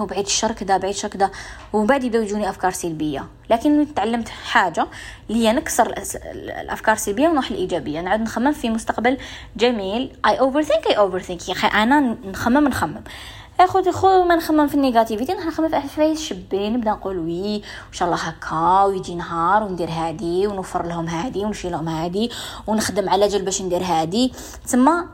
وبعيد 0.00 0.24
الشر 0.26 0.52
كذا 0.52 0.76
بعيد 0.76 0.94
الشر 0.94 1.08
كذا 1.08 1.30
ومن 1.72 1.86
بعد 1.86 2.04
يبداو 2.04 2.22
يجوني 2.22 2.50
أفكار 2.50 2.70
سلبية. 2.70 3.26
لكن 3.50 3.94
تعلمت 3.94 4.28
حاجة 4.28 4.86
اللي 5.30 5.48
هي 5.48 5.52
نكسر 5.52 5.94
الأفكار 6.34 6.94
السلبيه 6.94 7.28
ونروح 7.28 7.50
الايجابيه 7.50 8.00
نعود 8.00 8.20
نخمم 8.20 8.52
في 8.52 8.70
مستقبل 8.70 9.18
جميل. 9.56 10.16
I 10.26 10.40
overthink 10.40 10.86
I 10.86 10.98
overthink 10.98 11.64
أنا 11.64 12.00
نخمم 12.24 12.68
نخمم. 12.68 13.04
اخو 13.60 13.92
خو 13.92 14.24
ما 14.24 14.36
نخمم 14.36 14.66
في 14.66 14.74
ال 14.74 14.79
négativité 14.79 15.32
نخمم 15.32 15.68
في 15.68 15.80
حوايج 15.80 16.18
شبين 16.18 16.72
نبدأ 16.72 16.90
نقول 16.90 17.18
oui 17.18 17.56
ان 17.56 17.92
شاء 17.92 18.08
الله 18.08 18.18
هكا 18.20 18.82
ويجي 18.84 19.14
نهار 19.14 19.62
وندير 19.62 19.90
هادي 19.90 20.46
ونوفر 20.46 20.86
لهم 20.86 21.06
هادي 21.06 21.44
ونشيل 21.44 21.72
لهم 21.72 21.88
هادي 21.88 22.30
ونخدم 22.66 23.08
على 23.08 23.28
جل 23.28 23.42
باش 23.42 23.62
ندير 23.62 23.82
هادي. 23.82 24.32
آه 24.74 25.04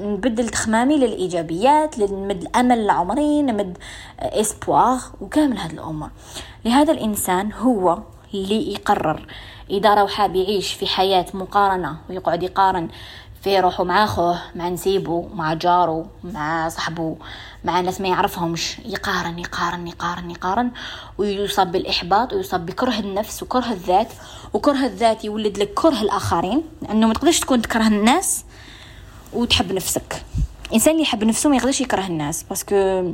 نبدل 0.00 0.48
تخمامي 0.48 0.96
للإيجابيات 0.96 1.98
نمد 1.98 2.42
الأمل 2.42 2.86
لعمري 2.86 3.42
نمد 3.42 3.78
آه 4.20 4.40
espoir 4.40 4.98
وكامل 5.20 5.58
هاد 5.58 5.72
الأمور. 5.72 6.10
لهذا 6.64 6.92
الإنسان 6.92 7.52
هو 7.52 7.98
اللي 8.34 8.72
يقرر 8.72 9.26
إذا 9.70 9.94
راه 9.94 10.06
حاب 10.06 10.36
يعيش 10.36 10.72
في 10.72 10.86
حياة 10.86 11.26
مقارنة 11.34 11.96
ويقعد 12.10 12.42
يقارن 12.42 12.88
في 13.42 13.60
روحه 13.60 13.84
مع 13.84 14.06
خوه 14.06 14.38
مع 14.54 14.68
نسيبه 14.68 15.28
مع 15.34 15.54
جاره 15.54 16.06
مع 16.24 16.68
صاحبه 16.68 17.16
مع 17.64 17.80
ناس 17.80 18.00
ما 18.00 18.08
يعرفهمش 18.08 18.78
يقارن 18.78 19.38
يقارن 19.38 19.86
يقارن 19.88 20.30
يقارن 20.30 20.70
ويصاب 21.18 21.72
بالإحباط 21.72 22.32
ويصاب 22.32 22.66
بكره 22.66 22.98
النفس 22.98 23.42
وكره 23.42 23.72
الذات 23.72 24.08
وكره 24.54 24.86
الذات 24.86 25.24
يولد 25.24 25.58
لك 25.58 25.74
كره 25.74 26.00
الآخرين 26.02 26.62
لأنه 26.82 27.06
ما 27.06 27.14
تقدرش 27.14 27.40
تكون 27.40 27.62
تكره 27.62 27.86
الناس 27.86 28.44
وتحب 29.32 29.72
نفسك. 29.72 30.24
الإنسان 30.68 30.92
اللي 30.92 31.02
يحب 31.02 31.24
نفسه 31.24 31.50
ما 31.50 31.56
يقدرش 31.56 31.80
يكره 31.80 32.06
الناس 32.06 32.42
باسكو 32.42 33.04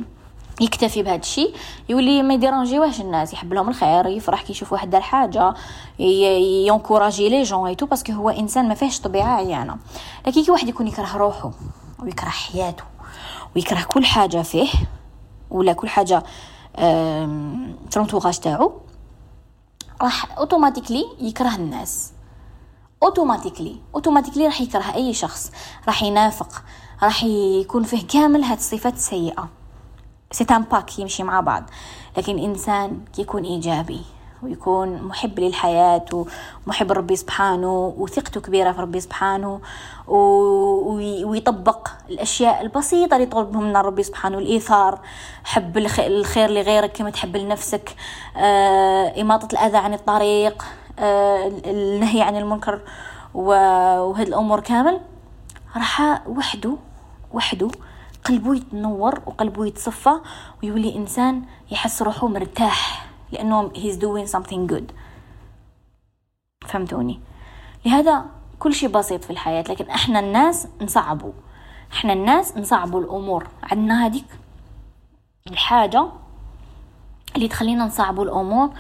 يكتفي 0.60 1.02
بهذا 1.02 1.16
الشيء 1.16 1.54
يولي 1.88 2.22
ما 2.22 2.34
يديرونجيوهش 2.34 3.00
الناس 3.00 3.32
يحب 3.32 3.52
لهم 3.52 3.68
الخير 3.68 4.06
يفرح 4.06 4.42
كي 4.42 4.52
يشوف 4.52 4.72
واحد 4.72 4.90
دار 4.90 5.00
حاجة 5.00 5.54
ينكوراجي 5.98 7.28
les 7.28 7.42
gens 7.42 7.68
et 7.68 7.74
tout 7.74 7.86
parce 7.86 8.03
que 8.03 8.12
هو 8.12 8.30
إنسان 8.30 8.68
ما 8.68 8.74
فيهش 8.74 9.00
طبيعة 9.00 9.36
عيانة. 9.36 9.76
لكن 10.26 10.44
كي 10.44 10.50
واحد 10.50 10.68
يكون 10.68 10.86
يكره 10.86 11.16
روحه 11.16 11.50
ويكره 12.02 12.28
حياته 12.28 12.84
ويكره 13.56 13.82
كل 13.82 14.04
حاجة 14.04 14.42
فيه 14.42 14.68
ولا 15.50 15.72
كل 15.72 15.88
حاجة 15.88 16.22
في 17.90 17.96
ال 17.96 18.01
entourage 18.01 18.38
تاعو 18.38 18.72
راح 20.02 20.38
automatiquement 20.38 21.04
يكره 21.20 21.54
الناس. 21.54 22.12
automatiquement 23.02 23.76
automatiquement 23.94 24.46
راح 24.46 24.60
يكره 24.60 24.94
أي 24.94 25.12
شخص. 25.12 25.52
راح 25.86 26.02
ينافق. 26.02 26.62
راح 27.02 27.24
يكون 27.24 27.82
فيه 27.82 28.06
كامل 28.06 28.42
هاد 28.42 28.58
الصفات 28.58 28.94
السيئه 28.94 29.48
c'est 30.30 30.44
pack 30.44 30.98
يمشي 30.98 31.22
مع 31.22 31.40
بعض. 31.40 31.62
لكن 32.16 32.38
إنسان 32.38 33.00
كيكون 33.16 33.44
إيجابي 33.44 34.00
ويكون 34.42 35.02
محب 35.02 35.40
للحياة 35.40 36.04
ومحب 36.66 36.92
ربي 36.92 37.16
سبحانه 37.16 37.94
وثقته 37.98 38.40
كبيرة 38.40 38.72
في 38.72 38.80
ربي 38.80 39.00
سبحانه 39.00 39.60
ويطبق 41.26 41.88
الأشياء 42.08 42.62
البسيطة 42.62 43.14
اللي 43.14 43.26
يطلب 43.26 43.56
من 43.56 43.76
ربي 43.76 44.02
سبحانه. 44.02 44.38
الإيثار 44.38 45.00
حب 45.44 45.78
الخير 45.78 46.50
لغيرك 46.50 46.92
كما 46.92 47.10
تحب 47.10 47.36
لنفسك. 47.36 47.96
آه، 48.36 49.20
إماطة 49.20 49.48
الأذى 49.52 49.76
عن 49.76 49.94
الطريق. 49.94 50.64
النهي 50.98 52.22
عن 52.22 52.36
المنكر 52.36 52.80
وهذه 53.34 54.22
الأمور 54.22 54.60
كامل 54.60 55.00
راح 55.76 56.22
وحده 56.28 56.76
وحده 57.32 57.68
قلبه 58.24 58.54
يتنور 58.56 59.20
وقلبه 59.26 59.66
يتصفى 59.66 60.20
ويولي 60.62 60.96
إنسان 60.96 61.42
يحس 61.70 62.02
روحه 62.02 62.28
مرتاح 62.28 63.06
لأنه 63.32 63.68
he's 63.68 63.96
doing 63.96 64.32
something 64.36 64.72
good. 64.72 64.84
فهمتوني؟ 66.68 67.20
لهذا 67.84 68.24
كل 68.58 68.74
شيء 68.74 68.88
بسيط 68.88 69.24
في 69.24 69.30
الحياة 69.30 69.62
لكن 69.68 69.90
إحنا 69.90 70.20
الناس 70.20 70.68
نصعبوا 70.82 71.32
إحنا 71.92 72.12
الناس 72.12 72.56
نصعبوا 72.56 73.00
الأمور. 73.00 73.46
عندنا 73.62 74.06
هذيك 74.06 74.26
الحاجة 75.46 76.06
اللي 77.36 77.48
تخلينا 77.48 77.84
نصعبوا 77.84 78.24
الأمور 78.24 78.70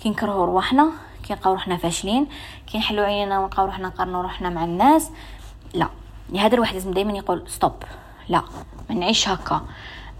كي 0.00 0.10
نكرهوا 0.10 0.46
روحنا 0.46 0.90
كي 1.28 1.34
نلقاو 1.34 1.52
روحنا 1.52 1.76
فاشلين 1.76 2.26
كي 2.66 2.78
نحلو 2.78 3.02
عينينا 3.02 3.38
ونلقاو 3.38 3.66
روحنا 3.66 3.88
نقارنوا 3.88 4.22
روحنا 4.22 4.50
مع 4.50 4.64
الناس. 4.64 5.10
لا 5.74 5.88
لهذا 6.28 6.54
الواحد 6.54 6.74
لازم 6.74 6.90
دائما 6.90 7.12
يقول 7.12 7.44
stop 7.48 7.72
لا 8.28 8.42
ما 8.90 8.94
نعيش 8.94 9.28
هكا. 9.28 9.62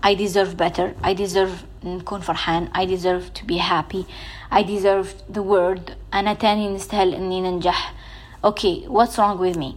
I 0.07 0.15
deserve 0.15 0.57
better. 0.63 1.07
I 1.07 1.15
deserve 1.15 1.85
نكون 1.85 2.21
فرحان. 2.21 2.69
I 2.75 2.87
deserve 2.87 3.39
to 3.39 3.45
be 3.45 3.59
happy. 3.59 4.05
I 4.53 4.63
deserve 4.63 5.37
the 5.37 5.41
world. 5.41 5.93
أنا 6.15 6.35
تاني 6.35 6.69
نستاهل 6.69 7.15
إني 7.15 7.41
ننجح. 7.41 7.95
okay 8.45 8.83
okay, 8.83 8.91
what's 8.91 9.17
wrong 9.17 9.39
with 9.39 9.59
me? 9.59 9.75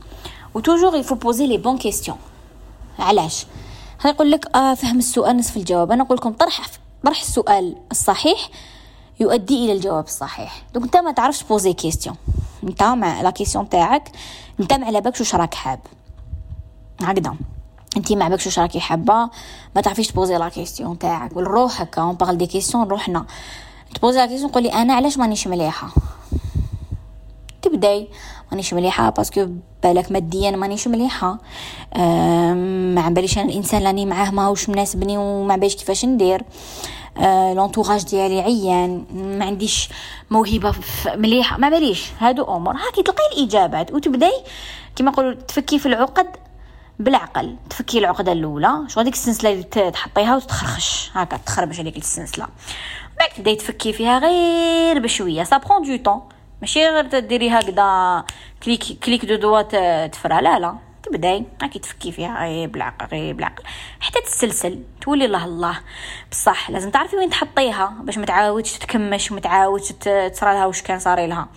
و 0.53 0.59
toujours 0.59 1.03
faut 1.03 1.15
poser 1.15 1.47
les 1.47 1.57
bonnes 1.57 1.81
questions. 1.87 2.17
علاش؟ 2.99 3.45
هيقول 4.01 4.31
لك 4.31 4.55
آه 4.55 4.73
فهم 4.73 4.97
السؤال 4.97 5.37
نصف 5.37 5.57
الجواب. 5.57 5.91
أنا 5.91 6.03
أقول 6.03 6.17
لكم 6.17 6.33
طرح 6.33 6.61
طرح 7.05 7.19
السؤال 7.19 7.75
الصحيح. 7.91 8.49
يؤدي 9.19 9.65
إلى 9.65 9.73
الجواب 9.73 10.03
الصحيح. 10.05 10.63
donc 10.73 10.85
انت 10.85 10.97
ما 10.97 11.11
تعرفش 11.11 11.43
تبوزي 11.43 11.73
question 11.73 12.15
انت 12.63 12.83
مع 12.83 13.21
لا 13.21 13.29
كيستيون 13.29 13.69
تاعك 13.69 14.11
انت 14.59 14.73
ما 14.73 14.85
على 14.85 15.01
بالكش 15.01 15.19
واش 15.19 15.35
راك 15.35 15.53
حاب. 15.53 15.79
هكذا. 17.01 17.35
انت 17.97 18.11
ما 18.11 18.25
عباكش 18.25 18.45
واش 18.45 18.59
راكي 18.59 18.79
حابة 18.79 19.29
ما 19.75 19.81
تعرفيش 19.81 20.07
تبوزي 20.07 20.37
لا 20.37 20.49
كيسيون 20.49 20.99
تاعك 20.99 21.35
والروح 21.37 21.81
هكا 21.81 22.01
اون 22.01 22.15
بارل 22.15 22.37
دي 22.37 22.45
كيسيون 22.45 22.87
روحنا 22.87 23.25
تبوزي 23.95 24.17
لا 24.17 24.25
كيسيون 24.25 24.51
قولي 24.51 24.73
أنا 24.73 24.93
علاش 24.93 25.17
مانيش 25.17 25.47
مليحة؟ 25.47 25.89
تبدأي. 27.61 28.07
مانيش 28.51 28.73
مليحة 28.73 29.09
باسكو 29.09 29.47
بالك 29.83 30.11
ماديا 30.11 30.51
مانيش 30.51 30.87
مليحة. 30.87 31.37
ما 32.95 33.01
عباليش 33.01 33.37
أنا 33.37 33.49
الإنسان 33.49 33.83
راني 33.83 34.05
معاه 34.05 34.31
ماهوش 34.31 34.69
مناسبني 34.69 35.17
وما 35.17 35.55
باليش 35.55 35.75
كيفاش 35.75 36.05
ندير. 36.05 36.43
لونتوراج 37.55 38.03
ديالي 38.03 38.41
عيان 38.41 39.05
ما 39.13 39.45
عنديش 39.45 39.89
موهبة 40.29 40.73
مليحة 41.15 41.57
ما 41.57 41.69
باليش. 41.69 42.05
هادو 42.19 42.43
أمور. 42.43 42.73
هاكي 42.73 43.03
تلقاي 43.03 43.25
الإجابات 43.37 43.93
وتبداي 43.93 44.43
كما 44.95 45.11
نقولوا 45.11 45.33
تفكي 45.33 45.79
في 45.79 45.85
العقد 45.85 46.27
بالعقل. 46.99 47.55
تفكي 47.69 47.99
العقدة 47.99 48.31
الأولى 48.31 48.83
شو 48.87 48.99
هذيك 48.99 49.13
السلسلة 49.13 49.51
اللي 49.51 49.63
تحطيها 49.91 50.35
وتتخرخش. 50.35 51.11
هكا 51.13 51.37
تخربش 51.37 51.79
عليك 51.79 51.97
السلسلة. 51.97 52.47
بعد 53.19 53.29
تبداي 53.29 53.55
تفكي 53.55 53.93
فيها 53.93 54.19
غير 54.19 54.99
بشوية. 54.99 55.43
ça 55.43 55.57
prend 55.57 55.81
du 55.81 56.03
temps 56.03 56.21
ماشي 56.61 56.87
غير 56.87 57.05
تديري 57.05 57.49
هكذا 57.49 58.23
clic 58.63 58.83
clic 59.03 59.25
deux 59.25 59.35
doigts 59.35 60.07
تفرها 60.07 60.41
لا 60.41 60.59
لا. 60.59 60.88
تبداي 61.09 61.45
هاكي 61.61 61.79
تفكي 61.79 62.11
فيها 62.11 62.45
غير 62.45 62.69
بالعقل 62.69 63.05
غير 63.05 63.33
بالعقل 63.33 63.63
حتى 63.99 64.21
تسلسل 64.21 64.83
تولي 65.01 65.25
الله 65.25 65.45
الله. 65.45 65.79
بصح 66.31 66.69
لازم 66.69 66.91
تعرفي 66.91 67.15
وين 67.15 67.29
تحطيها 67.29 67.93
باش 68.01 68.17
ما 68.17 68.25
تعاودش 68.25 68.73
تتكمش 68.73 69.31
وما 69.31 69.39
تعاودش 69.39 69.91
تصرى 69.91 70.53
لها 70.53 70.65
واش 70.65 70.81
كان 70.81 70.99
صاري 70.99 71.27
لها. 71.27 71.47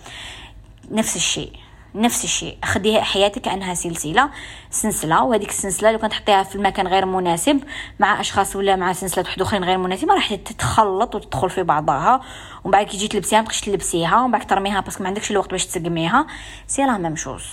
نفس 0.91 1.15
الشيء 1.15 1.53
نفس 1.95 2.23
الشيء. 2.23 2.57
خديها 2.65 3.01
حياتك 3.01 3.41
كأنها 3.41 3.73
سلسلة 3.73 4.29
سلسلة. 4.69 5.23
وهذيك 5.23 5.49
السلسلة 5.49 5.91
لو 5.91 5.97
كنت 5.97 6.11
تحطيها 6.11 6.43
في 6.43 6.55
المكان 6.55 6.87
غير 6.87 7.05
مناسب 7.05 7.63
مع 7.99 8.21
أشخاص 8.21 8.55
ولا 8.55 8.75
مع 8.75 8.93
سلسله 8.93 9.23
واحد 9.23 9.41
آخرين 9.41 9.63
غير 9.63 9.77
مناسبة 9.77 10.13
راح 10.13 10.35
تتخلط 10.35 11.15
وتدخل 11.15 11.49
في 11.49 11.63
بعضها. 11.63 12.21
ومن 12.63 12.71
بعد 12.71 12.85
كي 12.85 12.97
تجي 12.97 13.07
تلبسيها 13.07 13.41
ما 13.41 13.47
تلبسيها 13.47 14.21
ومن 14.21 14.31
بعد 14.31 14.47
ترميها 14.47 14.79
parce 14.79 14.94
que 14.94 15.03
ما 15.03 15.09
عندكش 15.09 15.31
الوقت 15.31 15.51
باش 15.51 15.65
تسقميها. 15.65 16.27
c'est 16.67 16.81
la 16.81 16.97
même 16.97 17.15
chose. 17.15 17.43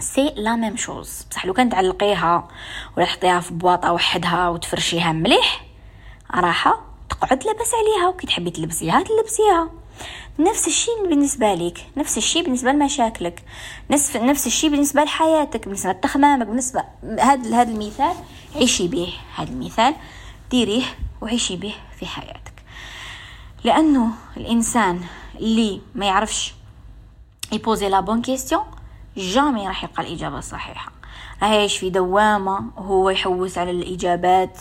c'est 0.00 0.34
la 0.36 0.56
même 0.56 0.76
chose. 0.76 1.26
بصح 1.30 1.46
لو 1.46 1.52
كان 1.52 1.70
تعلقيها 1.70 2.48
ولا 2.96 3.06
تحطيها 3.06 3.40
في 3.40 3.54
بواطه 3.54 3.92
وحدها 3.92 4.48
وتفرشيها 4.48 5.12
مليح 5.12 5.64
راحة 6.34 6.80
تقعد 7.10 7.44
لاباس 7.44 7.70
عليها 7.74 8.08
وكي 8.08 8.26
تحبي 8.26 8.50
تلبسيها 8.50 9.02
تلبسيها. 9.02 9.70
نفس 10.38 10.66
الشيء 10.66 11.08
بالنسبة 11.08 11.54
لك 11.54 11.86
نفس 11.96 12.18
الشيء 12.18 12.42
بالنسبة 12.42 12.72
لمشاكلك 12.72 13.42
نفس 13.90 14.16
نفس 14.16 14.46
الشيء 14.46 14.70
بالنسبة 14.70 15.04
لحياتك 15.04 15.64
بالنسبة 15.64 15.92
لتخمامك 15.92 16.46
بالنسبة 16.46 16.84
هذا 17.02 17.60
هذا 17.60 17.70
المثال 17.70 18.14
عيشي 18.56 18.88
به 18.88 19.14
هذا 19.36 19.50
المثال 19.50 19.94
ديريه 20.50 20.84
وعيشي 21.20 21.56
به 21.56 21.74
في 21.98 22.06
حياتك. 22.06 22.52
لأنه 23.64 24.10
الإنسان 24.36 25.00
اللي 25.34 25.80
ما 25.94 26.06
يعرفش 26.06 26.54
يبوزي 27.52 27.88
la 27.88 28.00
bonne 28.00 28.22
question 28.22 28.64
jamais 29.16 29.68
راح 29.68 29.84
يلقى 29.84 30.02
الإجابة 30.02 30.38
الصحيحة 30.38 30.92
راح 31.42 31.50
يعيش 31.50 31.78
في 31.78 31.90
دوامة 31.90 32.70
وهو 32.76 33.10
يحوس 33.10 33.58
على 33.58 33.70
الإجابات. 33.70 34.58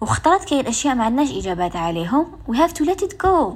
واختارت 0.00 0.48
كاين 0.48 0.66
أشياء 0.66 0.94
ما 0.94 1.04
عندناش 1.04 1.30
إجابات 1.30 1.76
عليهم. 1.76 2.26
We 2.50 2.54
have 2.54 2.72
to 2.72 2.84
let 2.84 3.00
it 3.02 3.12
go. 3.26 3.54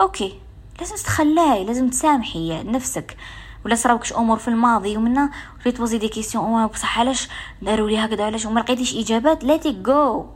okay 0.00 0.40
لازم 0.80 0.96
تتخلاي 0.96 1.64
لازم 1.64 1.88
تسامحي 1.88 2.62
نفسك. 2.62 3.16
ولا 3.64 3.74
صراوكش 3.74 4.12
أمور 4.12 4.38
في 4.38 4.48
الماضي 4.48 4.96
ومنا 4.96 5.30
ريت 5.66 5.76
تبوزي 5.76 5.98
des 5.98 6.08
questions 6.08 6.66
بصح 6.66 6.98
علاش؟ 6.98 7.28
داروا 7.62 7.88
لي 7.88 7.98
هكذا 7.98 8.24
علاش؟ 8.24 8.46
وما 8.46 8.60
لقيتيش 8.60 8.96
إجابات 8.96 9.44
let 9.44 9.66
go 9.66 10.26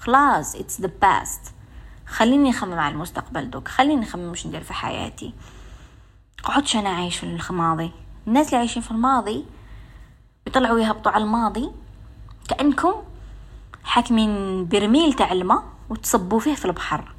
خلاص 0.00 0.54
it's 0.54 0.80
the 0.80 0.90
past 1.02 1.40
خليني 2.06 2.50
نخمم 2.50 2.78
على 2.78 2.94
المستقبل 2.94 3.50
دوك. 3.50 3.68
خليني 3.68 4.00
نخمم 4.00 4.28
واش 4.28 4.46
ندير 4.46 4.62
في 4.62 4.72
حياتي. 4.72 5.34
قعدش 6.44 6.76
أنا 6.76 6.88
عايش 6.88 7.16
في 7.16 7.24
الماضي. 7.50 7.90
الناس 8.26 8.46
اللي 8.46 8.56
عايشين 8.56 8.82
في 8.82 8.90
الماضي 8.90 9.44
بيطلعوا 10.46 10.80
يهبطوا 10.80 11.12
على 11.12 11.24
الماضي 11.24 11.70
كأنكم 12.48 12.92
حاكمين 13.84 14.64
برميل 14.68 15.12
تاع 15.12 15.32
الماء 15.32 15.64
وتصبوا 15.90 16.40
فيه 16.40 16.54
في 16.54 16.64
البحر. 16.64 17.14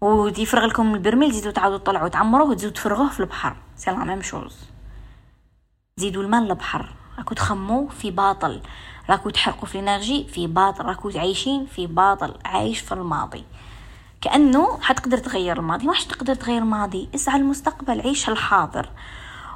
ويفرغ 0.00 0.64
لكم 0.64 0.94
البرميل 0.94 1.30
تزيدوا 1.30 1.52
تعاودوا 1.52 1.78
تطلعوا 1.78 2.08
تعمروه 2.08 2.50
وتزيدوا 2.50 2.74
تفرغوه 2.74 3.08
في 3.08 3.20
البحر. 3.20 3.56
c'est 3.76 3.90
la 3.90 4.04
même 4.04 4.22
chose 4.22 4.56
زيدوا 5.96 6.22
الماء 6.22 6.40
للبحر. 6.40 6.94
راكو 7.18 7.34
تخمو 7.34 7.88
في 7.88 8.10
باطل. 8.10 8.60
راكو 9.10 9.30
تحرقوا 9.30 9.66
في 9.66 9.74
l'énergie 9.80 10.24
في 10.24 10.46
باطل. 10.46 10.84
راكو 10.84 11.10
عايشين 11.14 11.66
في 11.66 11.86
باطل. 11.86 12.34
عايش 12.44 12.80
في 12.80 12.92
الماضي. 12.92 13.44
كأنه 14.20 14.78
حتقدر 14.80 15.18
تغير 15.18 15.58
الماضي. 15.58 15.86
ما 15.86 15.94
تقدر 16.08 16.34
تغير 16.34 16.62
الماضي. 16.62 17.08
اسعى 17.14 17.40
المستقبل. 17.40 18.00
عيش 18.00 18.28
الحاضر. 18.28 18.88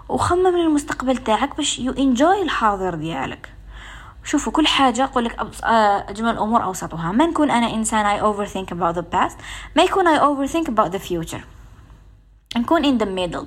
وخمم 0.08 0.56
للمستقبل 0.56 1.16
تاعك 1.16 1.56
باش 1.56 1.78
you 1.78 1.92
enjoy 1.92 2.42
الحاضر 2.42 2.94
ديالك. 2.94 3.52
شوفوا 4.24 4.52
كل 4.52 4.66
حاجة 4.66 5.04
أقول 5.04 5.24
لك 5.24 5.38
آه، 5.64 6.10
أجمل 6.10 6.30
الأمور 6.30 6.62
أوسطها. 6.62 7.12
ما 7.12 7.26
نكون 7.26 7.50
أنا 7.50 7.74
إنسان 7.74 8.18
I 8.18 8.22
overthink 8.22 8.68
about 8.70 8.96
the 8.98 9.04
past 9.16 9.34
ما 9.76 9.82
يكون 9.82 10.16
I 10.16 10.20
overthink 10.20 10.68
about 10.68 10.90
the 10.96 11.08
future. 11.08 11.40
نكون 12.56 12.82
in 12.82 13.02
the 13.02 13.06
middle. 13.06 13.44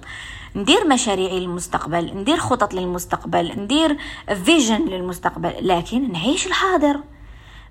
ندير 0.56 0.88
مشاريعي 0.88 1.40
للمستقبل 1.40 2.18
ندير 2.18 2.38
خطط 2.38 2.74
للمستقبل 2.74 3.62
ندير 3.62 3.98
vision 4.44 4.86
للمستقبل 4.86 5.68
لكن 5.68 6.12
نعيش 6.12 6.48
الحاضر. 6.48 7.00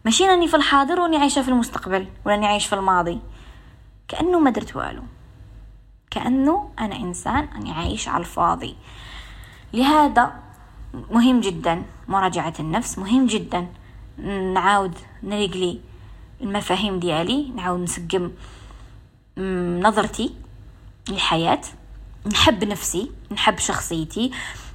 ماشي 0.05 0.27
راني 0.27 0.49
في 0.49 0.57
الحاضر 0.57 1.01
وني 1.01 1.17
عايشة 1.17 1.43
في 1.43 1.49
المستقبل 1.49 2.07
وراني 2.27 2.47
عايش 2.47 2.67
في 2.67 2.75
الماضي. 2.75 3.21
كأنه 4.09 4.39
ما 4.39 4.51
درت 4.51 4.77
والو. 4.77 5.03
كأنه 6.11 6.71
أنا 6.79 6.97
إنسان 6.97 7.49
أني 7.57 7.73
عايش 7.73 8.09
على 8.09 8.21
الفاضي. 8.21 8.77
لهذا 9.73 10.33
مهم 11.11 11.41
جدا 11.41 11.83
مراجعة 12.09 12.55
النفس 12.61 12.99
مهم 12.99 13.27
جدا 13.27 13.67
نعاود 14.55 14.95
نريقلي 15.23 15.81
المفاهيم 16.41 16.99
ديالي 16.99 17.51
نعاود 17.57 17.81
نسقم 17.81 18.31
نظرتي 19.87 20.35
للحياة. 21.09 21.61
نحب 22.27 22.65
نفسي 22.65 23.11
نحب 23.33 23.59
شخصيتي 23.59 24.31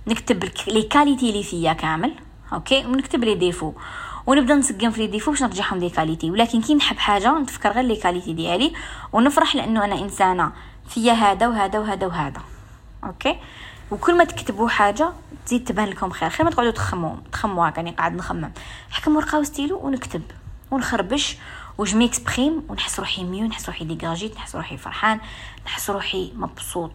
نكتب 0.08 0.44
لي 0.68 0.82
كاليتي 0.82 1.30
اللي 1.30 1.44
فيا 1.44 1.74
كامل 1.74 2.14
okay؟ 2.54 2.86
ونكتب 2.86 3.24
les 3.24 3.36
défauts 3.36 3.74
ونبدأ 4.28 4.56
نسقم 4.56 4.92
في 4.92 5.02
les 5.02 5.08
défauts 5.08 5.32
باش 5.32 5.44
نرجعهم 5.44 5.80
les 5.80 5.90
qualités 5.90 6.32
ولكن 6.32 6.62
كي 6.62 6.76
نحب 6.76 6.98
حاجة 6.98 7.40
نتفكر 7.40 7.72
غير 7.72 7.84
les 7.84 7.96
qualités 7.96 8.34
ديالي 8.34 8.74
ونفرح 9.14 9.56
لأنه 9.56 9.86
أنا 9.86 10.00
إنسانة 10.00 10.52
فيا 10.88 11.14
هذا 11.14 11.48
وهذا 11.48 11.80
وهذا 11.80 12.08
وهذا. 12.08 12.42
okay؟ 13.04 13.40
وكل 13.92 14.18
ما 14.18 14.24
تكتبوا 14.24 14.70
حاجة 14.70 15.14
تزيد 15.46 15.64
تبان 15.64 15.88
لكم 15.88 16.10
خير. 16.10 16.30
خير 16.30 16.46
ما 16.46 16.52
تقعدوا 16.52 16.72
تخموا 16.72 17.16
تخموا 17.32 17.70
هكا 17.70 17.92
قاعد 17.92 18.16
نخمم. 18.16 18.52
حكم 18.92 19.16
ورقة 19.16 19.40
وستيلو 19.40 19.78
ونكتب 19.78 20.22
ونخربش 20.72 21.38
و 21.78 21.84
je 21.84 21.96
m'exprime 21.96 22.64
ونحس 22.70 23.00
روحي 23.00 23.24
mieux 23.24 23.48
نحس 23.48 23.66
روحي 23.66 23.86
ديجاجيت 23.86 24.36
نحس 24.36 24.56
روحي 24.56 24.78
فرحان 24.78 25.20
نحس 25.66 25.90
روحي 25.90 26.34
مبسوط. 26.36 26.92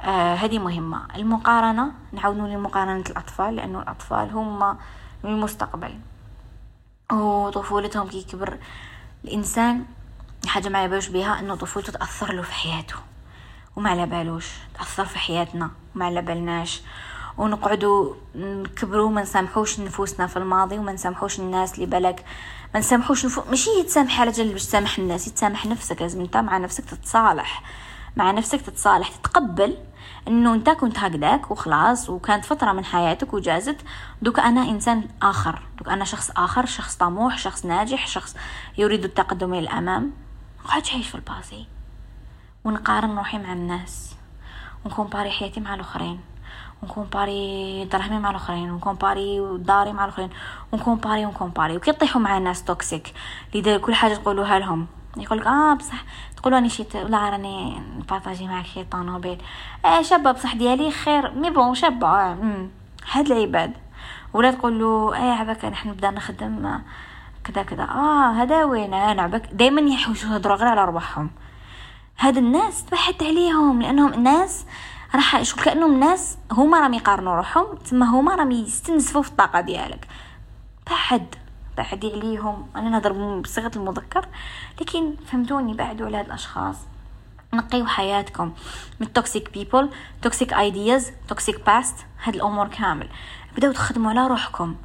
آه 0.00 0.34
هذه 0.34 0.58
مهمة. 0.58 1.06
المقارنة 1.16 1.92
نعاود 2.12 2.36
نولي 2.36 2.56
مقارنة 2.56 3.04
الأطفال 3.10 3.56
لأنه 3.56 3.82
الأطفال 3.82 4.30
هم 4.30 4.78
المستقبل. 5.24 5.98
وطفولتهم 7.12 8.08
كي 8.08 8.22
كبر 8.22 8.58
الإنسان 9.24 9.84
حاجة 10.46 10.68
ما 10.68 10.84
يبالوش 10.84 11.08
بها 11.08 11.40
أنه 11.40 11.54
طفولته 11.54 11.92
تأثر 11.92 12.32
له 12.32 12.42
في 12.42 12.52
حياته 12.52 12.94
وما 13.76 13.90
على 13.90 14.06
بالوش 14.06 14.46
تأثر 14.74 15.04
في 15.04 15.18
حياتنا 15.18 15.70
وما 15.94 16.04
على 16.04 16.22
بالناش. 16.22 16.82
ونقعدوا 17.38 18.14
نكبروا 18.34 19.10
ما 19.10 19.22
نسامحوش 19.22 19.80
نفوسنا 19.80 20.26
في 20.26 20.36
الماضي 20.36 20.78
وما 20.78 20.92
نسامحوش 20.92 21.38
الناس 21.38 21.74
اللي 21.74 21.86
بالك. 21.86 22.24
ما 22.74 22.80
نسامحوش 22.80 23.24
نفو... 23.24 23.42
ماشي 23.50 23.82
تسامح 23.82 24.20
على 24.20 24.30
جال 24.30 24.52
باش 24.52 24.66
تسامح 24.66 24.98
الناس 24.98 25.24
تسامح 25.24 25.66
نفسك 25.66 26.02
لازم 26.02 26.20
أنت 26.20 26.36
مع 26.36 26.58
نفسك 26.58 26.84
تتصالح. 26.84 27.62
مع 28.16 28.30
نفسك 28.30 28.60
تتصالح 28.60 29.08
تتقبل 29.08 29.76
إنه 30.28 30.54
أنت 30.54 30.70
كنت 30.70 30.98
هكذاك 30.98 31.50
وخلاص 31.50 32.10
وكانت 32.10 32.44
فترة 32.44 32.72
من 32.72 32.84
حياتك 32.84 33.34
وجازت. 33.34 33.76
دوك 34.22 34.38
أنا 34.38 34.62
إنسان 34.62 35.08
آخر 35.22 35.62
دوك 35.78 35.88
أنا 35.88 36.04
شخص 36.04 36.30
آخر 36.36 36.66
شخص 36.66 36.96
طموح 36.96 37.38
شخص 37.38 37.66
ناجح 37.66 38.06
شخص 38.06 38.36
يريد 38.78 39.04
التقدم 39.04 39.54
إلى 39.54 39.60
الأمام. 39.60 40.12
قعدش 40.68 40.92
عايش 40.92 41.08
في 41.08 41.14
ال 41.14 41.23
passé 41.23 41.66
ونقارن 42.64 43.18
روحي 43.18 43.38
مع 43.38 43.52
الناس. 43.52 44.16
ون 44.84 44.93
comparer 44.93 45.30
حياتي 45.30 45.60
مع 45.60 45.74
الآخرين. 45.74 46.20
ون 46.82 47.02
comparer 47.02 47.84
دراهمي 47.84 48.18
مع 48.18 48.30
الآخرين. 48.30 48.70
ون 48.70 48.88
comparer 48.88 49.58
داري 49.58 49.92
مع 49.92 50.04
الآخرين. 50.04 50.30
ون 50.72 50.83
comparer 50.83 51.26
ون 51.26 51.36
comparer 51.36 51.76
وكي 51.76 51.92
طيحوا 51.92 52.20
مع 52.20 52.38
ناس 52.38 52.64
toxic 52.64 53.14
اللي 53.54 53.78
كل 53.78 53.94
حاجة 53.94 54.14
تقولوها 54.14 54.58
لهم. 54.58 54.86
يقولك 55.16 55.46
آه 55.46 55.74
بصح 55.74 56.04
تقولوا 56.36 56.58
راني 56.58 56.68
شي 56.68 56.84
لا 56.94 57.30
راني 57.30 57.78
نبارطاجي 57.98 58.48
معاك 58.48 58.66
شي 58.66 58.84
طونوبيل 58.84 59.42
آه 59.84 60.02
شابة 60.02 60.32
بصح 60.32 60.54
ديالي 60.54 60.90
خير. 60.90 61.30
مي 61.30 61.50
بون 61.50 61.74
شابة. 61.74 62.08
آه 62.08 62.68
هاد 63.12 63.30
العباد. 63.30 63.72
ولا 64.32 64.50
تقول 64.50 64.78
له 64.80 65.14
إيه 65.14 65.32
عباك 65.32 65.64
نحن 65.64 65.88
نبدا 65.88 66.10
نخدم 66.10 66.80
كذا 67.48 67.62
كذا. 67.62 67.82
آه 67.82 68.32
هذا 68.32 68.64
وين؟ 68.64 68.94
أنا 68.94 69.22
عباك 69.22 69.48
دائما 69.52 69.80
يحوشوا 69.80 70.30
يهضروا 70.30 70.56
غير 70.56 70.68
على 70.68 70.84
رواحهم 70.84 71.30
هاد 72.18 72.36
الناس 72.36 72.84
تبحث 72.84 73.22
عليهم 73.22 73.82
لأنهم 73.82 74.22
ناس 74.22 74.66
راح 75.14 75.42
شغل 75.42 75.64
كأنهم 75.64 76.00
ناس 76.00 76.38
هما 76.52 76.80
راهم 76.80 76.94
يقارنوا 76.94 77.36
روحهم 77.36 77.76
تما 77.76 78.06
هما 78.06 78.34
راهم 78.34 78.50
يستنزفوا 78.50 79.22
في 79.22 79.28
الطاقة 79.30 79.60
ديالك. 79.60 80.08
بعد 80.90 81.34
تعدي 81.76 82.12
عليهم. 82.12 82.66
أنا 82.76 82.90
نهضر 82.90 83.40
بصيغة 83.40 83.70
المذكر 83.76 84.26
لكن 84.80 85.14
فهمتوني 85.26 85.74
بعدوا 85.74 86.06
على 86.06 86.16
هاد 86.16 86.26
الأشخاص. 86.26 86.76
نقيو 87.54 87.86
حياتكم. 87.86 88.52
من 89.00 89.12
toxic 89.12 89.52
people 89.52 89.90
toxic 90.22 90.52
ideas 90.52 91.12
toxic 91.28 91.66
past 91.66 92.06
هاد 92.24 92.34
الأمور 92.34 92.68
كامل. 92.68 93.08
بداو 93.56 93.72
تخدموا 93.72 94.10
على 94.10 94.26
روحكم. 94.26 94.76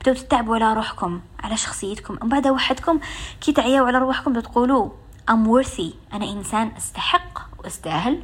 بداو 0.00 0.14
تتعبوا 0.14 0.54
على 0.54 0.74
روحكم 0.74 1.20
على 1.44 1.56
شخصيتكم. 1.56 2.18
من 2.22 2.28
بعد 2.28 2.48
وحدكم 2.48 3.00
كي 3.40 3.52
تعياو 3.52 3.86
على 3.86 3.98
روحكم 3.98 4.40
تقولوا 4.40 4.90
I'm 5.30 5.62
worthy 5.62 6.14
أنا 6.14 6.24
إنسان 6.30 6.72
أستحق 6.76 7.38
وأستاهل 7.58 8.22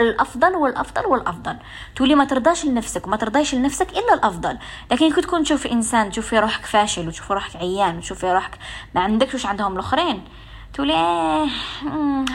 الأفضل 0.00 0.56
والأفضل 0.56 1.06
والأفضل. 1.06 1.56
تولي 1.96 2.14
ما 2.14 2.24
ترضاش 2.24 2.64
لنفسك 2.64 3.06
وما 3.06 3.16
ترضاش 3.16 3.54
لنفسك 3.54 3.90
إلا 3.90 4.14
الأفضل. 4.14 4.58
لكن 4.90 5.12
كي 5.12 5.20
تكون 5.20 5.42
تشوف 5.42 5.66
إنسان 5.66 6.10
تشوفي 6.10 6.38
روحك 6.38 6.66
فاشل 6.66 7.08
وتشوفي 7.08 7.34
روحك 7.34 7.56
عيان 7.56 7.96
وتشوفي 7.96 8.32
روحك 8.32 8.58
ما 8.94 9.00
عندكش 9.00 9.34
واش 9.34 9.46
عندهم 9.46 9.72
الأخرين 9.72 10.24
تولي 10.74 10.94
إيه 10.94 11.46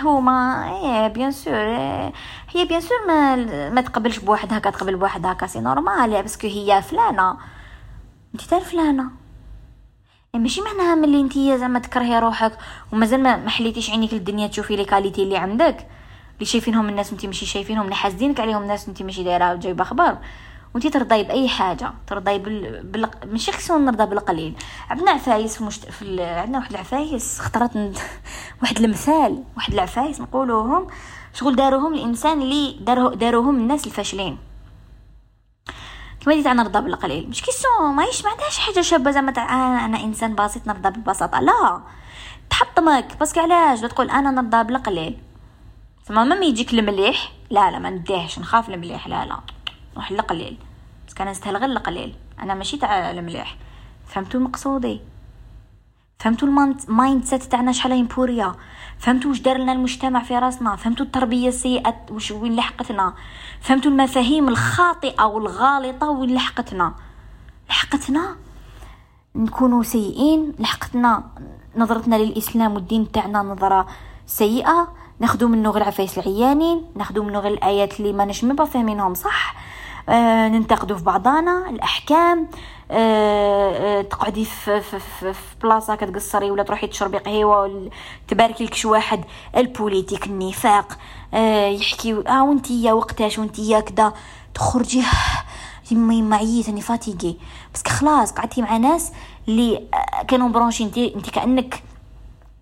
هما 0.03 0.69
إيه 0.69 1.07
bien 1.07 1.31
sûr 1.31 1.53
إيه 1.53 2.13
هي 2.49 2.65
bien 2.65 2.81
sûr 2.81 2.97
ما 3.07 3.35
ما 3.69 3.81
تقبلش 3.81 4.17
بواحد 4.17 4.53
هكا 4.53 4.69
تقبل 4.69 4.95
بواحد 4.95 5.25
هكا 5.25 5.47
c'est 5.47 5.59
normal 5.59 6.21
parce 6.21 6.37
que 6.37 6.47
هي 6.47 6.81
فلانة. 6.81 7.37
انت 8.33 8.41
تاع 8.41 8.59
فلانه 8.59 9.11
يعني 10.33 10.43
ماشي 10.43 10.61
معناها 10.61 10.95
ملي 10.95 11.21
انت 11.21 11.59
زعما 11.59 11.79
تكرهي 11.79 12.19
روحك 12.19 12.57
ومازال 12.93 13.23
ما 13.23 13.49
حليتيش 13.49 13.89
عينيك 13.89 14.13
للدنيا 14.13 14.47
تشوفي 14.47 14.75
les 14.75 14.85
qualités 14.85 15.23
اللي 15.23 15.37
عندك. 15.37 15.87
اللي 16.33 16.45
شايفينهم 16.45 16.89
الناس 16.89 17.11
وانت 17.11 17.25
ماشي 17.25 17.45
شايفينهم 17.45 17.83
اللي 17.83 17.95
حاسدينك 17.95 18.39
عليهم 18.39 18.61
الناس 18.61 18.87
وانت 18.87 19.01
ماشي 19.01 19.23
دايرة 19.23 19.53
جايبه 19.53 19.83
خبر. 19.83 20.17
وانت 20.73 20.87
ترضاي 20.87 21.23
بأي 21.23 21.49
حاجة 21.49 21.93
ترضاي 22.07 22.39
بال... 22.39 22.83
بال... 22.83 23.09
ماشي 23.31 23.51
خصنا 23.51 23.77
نرضى 23.77 24.05
بالقليل. 24.05 24.53
عندنا 24.89 25.11
عفايس 25.11 25.57
في, 25.57 25.63
مشت... 25.63 25.91
في 25.91 26.01
ال... 26.01 26.19
عندنا 26.19 26.57
واحد 26.57 26.71
العفايس 26.71 27.39
خطرت 27.39 27.71
واحد 28.61 28.77
المثال 28.79 29.43
واحد 29.55 29.73
العفايس 29.73 30.21
نقولوهم. 30.21 30.87
شغل 31.33 31.55
داروهم 31.55 31.93
الإنسان 31.93 32.41
اللي 32.41 32.77
دارو... 32.81 33.09
داروهم 33.09 33.55
الناس 33.55 33.87
الفاشلين. 33.87 34.37
كما 36.21 36.33
ديت 36.33 36.47
أنا 36.47 36.63
نرضى 36.63 36.81
بالقليل. 36.81 37.29
مش 37.29 37.41
كيسون 37.41 37.95
ماهيش 37.95 38.23
ما 38.23 38.31
عندهاش 38.31 38.57
حاجة 38.59 38.81
شابة. 38.81 39.11
زعما 39.11 39.31
تاع 39.31 39.43
آه 39.43 39.85
أنا 39.85 40.03
إنسان 40.03 40.35
بسيط 40.35 40.67
نرضى 40.67 40.89
بالبساطه 40.89 41.39
لا 41.39 41.81
تحطمك 42.49 43.17
parce 43.19 43.32
que 43.32 43.39
علاش؟ 43.39 43.79
تقول 43.81 44.09
أنا 44.09 44.31
نرضى 44.31 44.63
بالقليل. 44.63 45.17
ثم 46.05 46.27
ما 46.29 46.35
يجيك 46.35 46.73
المليح. 46.73 47.31
لا 47.49 47.71
لا 47.71 47.79
ما 47.79 47.89
نديهش. 47.89 48.39
نخاف 48.39 48.69
المليح. 48.69 49.07
لا 49.07 49.25
لا. 49.25 49.39
نروح 49.93 50.11
للقليل. 50.11 50.57
بس 51.07 51.13
كان 51.13 51.27
نستاهل 51.27 51.57
غير 51.57 51.69
القليل. 51.69 52.15
أنا 52.39 52.53
ماشي 52.53 52.77
تاع 52.77 53.11
المليح. 53.11 53.55
فهمتوا 54.07 54.39
مقصودي 54.39 55.01
فهمتوا 56.19 56.47
ال 56.47 57.25
mindset 57.25 57.43
تاعنا 57.43 57.71
شحال 57.71 57.91
ينبوريا؟ 57.91 58.55
فهمتوا 58.99 59.29
واش 59.29 59.39
دار 59.39 59.57
لنا 59.57 59.71
المجتمع 59.71 60.23
في 60.23 60.37
راسنا؟ 60.37 60.75
فهمتوا 60.75 61.05
التربية 61.05 61.47
السيئة 61.47 61.95
واش 62.11 62.31
وين 62.31 62.55
لحقتنا؟ 62.55 63.13
فهمتوا 63.61 63.91
المفاهيم 63.91 64.47
الخاطئة 64.47 65.23
والغالطة 65.23 66.09
وين 66.09 66.35
لحقتنا؟ 66.35 66.93
لحقتنا؟ 67.69 68.35
نكونوا 69.35 69.83
سيئين؟ 69.83 70.53
لحقتنا 70.59 71.23
نظرتنا 71.75 72.15
للإسلام 72.15 72.73
والدين 72.73 73.11
تاعنا 73.11 73.41
نظرة 73.41 73.87
سيئة؟ 74.27 74.93
ناخدو 75.19 75.47
منه 75.47 75.69
غير 75.69 75.83
عفايس 75.83 76.17
العيانين؟ 76.17 76.85
ناخدو 76.95 77.23
منه 77.23 77.39
غير 77.39 77.53
الآيات 77.53 77.99
اللي 77.99 78.13
ما 78.13 78.25
نجم 78.25 78.65
فاهمينهم 78.65 79.13
صح؟ 79.13 79.55
ننتقدوا 80.49 80.97
في 80.97 81.03
بعضانا. 81.03 81.69
الأحكام 81.69 82.47
آه 82.91 83.99
آه 83.99 84.01
تقعدي 84.01 84.45
في, 84.45 84.81
في, 84.81 84.99
في, 84.99 85.33
في 85.33 85.55
بلاصة 85.63 85.95
كتقصري 85.95 86.51
ولا 86.51 86.63
تروحي 86.63 86.87
تشربي 86.87 87.17
قهوه 87.17 87.89
تباركي 88.27 88.65
لك 88.65 88.73
شي 88.73 88.87
واحد. 88.87 89.23
البوليتيك 89.57 90.25
النفاق 90.27 90.97
آه 91.33 91.67
يحكي 91.67 92.23
آه 92.27 92.43
وانتي 92.43 92.91
وقتاش 92.91 93.39
وانتي 93.39 93.81
كدا. 93.81 94.13
تخرجي 94.53 95.03
يما 95.91 96.13
يما 96.13 96.35
عييت 96.35 96.69
أني 96.69 96.81
فاتيكي 96.81 97.37
بس 97.73 97.83
خلاص 97.87 98.31
قعدتي 98.31 98.61
مع 98.61 98.77
ناس 98.77 99.11
اللي 99.47 99.87
آه، 99.93 100.23
كانوا 100.23 100.49
برونشي. 100.49 100.83
انت 100.83 100.97
انت 100.97 101.29
كأنك 101.29 101.83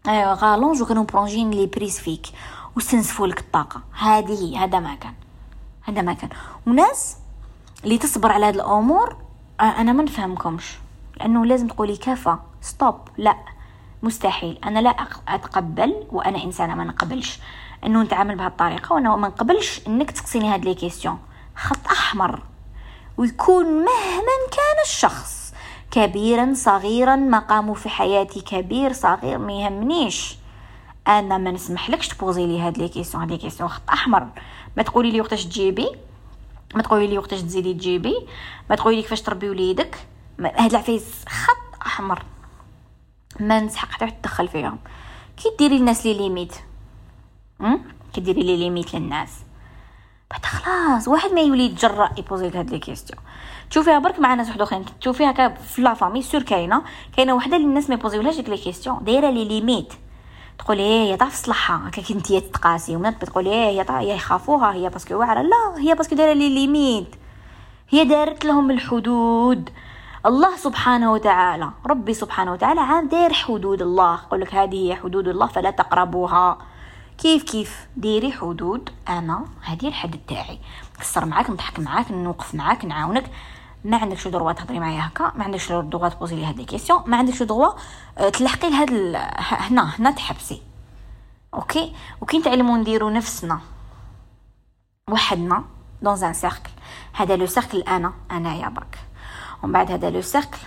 آه، 0.07 0.33
غالونج 0.33 0.81
وكانوا 0.81 1.03
برونجين 1.03 1.51
لي 1.51 1.65
بريس 1.65 1.99
فيك. 1.99 2.27
وستنسفوا 2.77 3.27
لك 3.27 3.39
الطاقة. 3.39 3.81
هذه 3.99 4.63
هذا 4.63 4.79
ما 4.79 4.95
كان. 4.95 5.13
هذا 5.83 6.01
ما 6.01 6.13
كان. 6.13 6.29
وناس 6.67 7.17
اللي 7.85 7.97
تصبر 7.97 8.31
على 8.31 8.45
هذه 8.45 8.55
الأمور 8.55 9.15
آه، 9.59 9.63
أنا 9.63 9.93
ما 9.93 10.03
نفهمكمش. 10.03 10.77
لأنه 11.19 11.45
لازم 11.45 11.67
تقولي 11.67 11.97
كفى 11.97 12.37
ستوب 12.61 12.95
لا. 13.17 13.35
مستحيل. 14.03 14.59
أنا 14.65 14.79
لا 14.79 14.95
أتقبل 15.27 15.95
وأنا 16.11 16.43
إنسانة 16.43 16.75
ما 16.75 16.83
نقبلش 16.83 17.39
إنه 17.85 18.01
نتعامل 18.03 18.35
بهذه 18.35 18.47
الطريقة 18.47 18.93
وأنا 18.93 19.15
ما 19.15 19.27
نقبلش 19.27 19.81
إنك 19.87 20.11
تسقسيني 20.11 20.53
هاد 20.53 20.65
les 20.65 20.73
questions 20.73 21.19
خط 21.55 21.87
أحمر. 21.91 22.41
ويكون 23.17 23.65
مهما 23.65 24.35
كان 24.51 24.83
الشخص 24.85 25.53
كبيرا 25.91 26.53
صغيرا 26.53 27.15
مقامه 27.15 27.73
في 27.73 27.89
حياتي 27.89 28.41
كبير 28.41 28.93
صغير 28.93 29.37
ما 29.37 29.53
يهمنيش. 29.53 30.35
أنا 31.07 31.37
ما 31.37 31.51
نسمحلكش 31.51 32.07
ت 32.07 32.14
poser 32.14 32.45
لي 32.45 32.59
هاد 32.61 32.77
les 32.77 32.87
questions 32.87 33.23
هاد 33.23 33.31
les 33.31 33.37
questions 33.37 33.69
خط 33.69 33.89
أحمر. 33.89 34.27
ما 34.77 34.83
تقولي 34.83 35.11
لي 35.11 35.21
وقتاش 35.21 35.45
تجيبي. 35.45 35.89
ما 36.75 36.81
تقولي 36.81 37.07
لي 37.07 37.17
وقتاش 37.17 37.41
تزيدي 37.41 37.73
تجيبي؟ 37.73 38.15
ما 38.69 38.75
تقولي 38.75 38.95
لي 38.95 39.01
كيفاش 39.01 39.21
تربي 39.21 39.49
وليدك؟ 39.49 40.07
هاد 40.39 40.71
العفايس 40.71 41.25
خط 41.29 41.81
أحمر. 41.85 42.23
ما 43.39 43.59
نسحق 43.59 43.91
حتى 43.91 44.11
تدخل 44.11 44.47
فيهم. 44.47 44.79
كي 45.37 45.49
ديري 45.59 45.77
الناس 45.77 46.05
les 46.05 46.13
limites. 46.13 46.55
كي 48.13 48.21
ديري 48.21 48.43
les 48.43 48.57
limites 48.57 48.95
للناس. 48.95 49.29
بعد 50.31 50.45
خلاص 50.45 51.07
واحد 51.07 51.31
ما 51.31 51.41
يولي 51.41 51.65
يتجرأ 51.65 52.09
ي 52.17 52.23
poser 52.23 52.49
هاد 52.49 52.69
les 52.69 52.79
questions 52.79 53.19
تشوفيها 53.69 53.99
برك 53.99 54.19
مع 54.19 54.33
ناس 54.33 54.47
واحد 54.47 54.61
اخرين 54.61 54.85
تشوفيها 55.01 55.49
في 55.49 55.81
la 55.81 55.93
famille 55.93 56.21
sûr 56.21 56.43
كاينة. 56.43 56.83
كاينة 57.17 57.33
وحدة 57.33 57.55
اللي 57.55 57.67
الناس 57.67 57.89
ما 57.89 57.95
يبوزيولهاش 57.95 58.35
ديك 58.35 58.49
لي 58.49 58.57
كيستيون 58.57 59.03
دايرة 59.03 59.29
لي 59.29 59.45
ليميت. 59.45 59.93
تقول 60.59 60.77
إيه 60.77 61.11
هي 61.11 61.17
تعرف 61.17 61.35
صلحها. 61.35 61.89
هكا 61.89 62.01
كنت 62.01 62.33
تقاسي. 62.33 62.95
ومنات 62.95 63.25
تقول 63.25 63.47
إيه 63.47 63.81
هي 63.81 63.85
هي 63.89 64.15
يخافوها. 64.15 64.73
هي 64.73 64.89
parce 64.89 65.05
que 65.06 65.15
واعرة. 65.15 65.41
لا 65.41 65.75
هي 65.77 65.95
parce 65.95 66.08
que 66.08 66.15
دايرة 66.15 66.33
les 66.33 66.49
limites. 66.49 67.15
هي 67.89 68.05
دارت 68.05 68.45
لهم 68.45 68.71
الحدود. 68.71 69.69
الله 70.25 70.57
سبحانه 70.57 71.11
وتعالى 71.11 71.71
ربي 71.85 72.13
سبحانه 72.13 72.51
وتعالى 72.53 72.81
عام 72.81 73.07
داير 73.07 73.33
حدود 73.33 73.81
الله. 73.81 74.19
يقول 74.27 74.41
لك 74.41 74.55
هذه 74.55 74.87
هي 74.87 74.95
حدود 74.95 75.27
الله 75.27 75.47
فلا 75.47 75.71
تقربوها. 75.71 76.57
كيف 77.17 77.43
كيف؟ 77.43 77.87
ديري 77.97 78.31
حدود. 78.31 78.89
أنا 79.09 79.45
هذه 79.61 79.87
الحد 79.87 80.19
تاعي 80.27 80.59
نكسر 80.97 81.25
معاك 81.25 81.49
نضحك 81.49 81.79
معاك 81.79 82.11
نوقف 82.11 82.55
معاك 82.55 82.85
نعاونك. 82.85 83.31
ما 83.85 83.97
عندكش 83.97 84.27
droit 84.27 84.51
تهضري 84.51 84.79
معايا 84.79 85.07
هكا؟ 85.07 85.31
ما 85.35 85.43
عندكش 85.43 85.71
droit 85.71 86.09
ت 86.09 86.14
poser 86.14 86.35
لي 86.35 86.45
هاد 86.45 86.57
les 86.57 86.65
questions؟ 86.65 87.03
ما 87.05 87.17
عندكش 87.17 87.43
droit 87.43 87.73
آه، 88.17 88.29
تلحقي 88.29 88.69
لهاد 88.69 88.89
هنا 89.37 89.95
هنا 89.99 90.11
تحبسي. 90.11 90.61
OK؟ 91.53 91.93
وكي 92.21 92.37
نتعلموا 92.37 92.77
نديرو 92.77 93.09
نفسنا 93.09 93.59
وحدنا 95.09 95.63
dans 96.01 96.23
un 96.23 96.33
cercle 96.33 96.69
هذا 97.13 97.35
le 97.35 97.45
cercle 97.45 97.81
أنا 97.81 98.13
انايا 98.31 98.69
برك. 98.69 98.99
ومن 99.63 99.71
بعد 99.71 99.91
هذا 99.91 100.09
le 100.09 100.21
cercle 100.21 100.57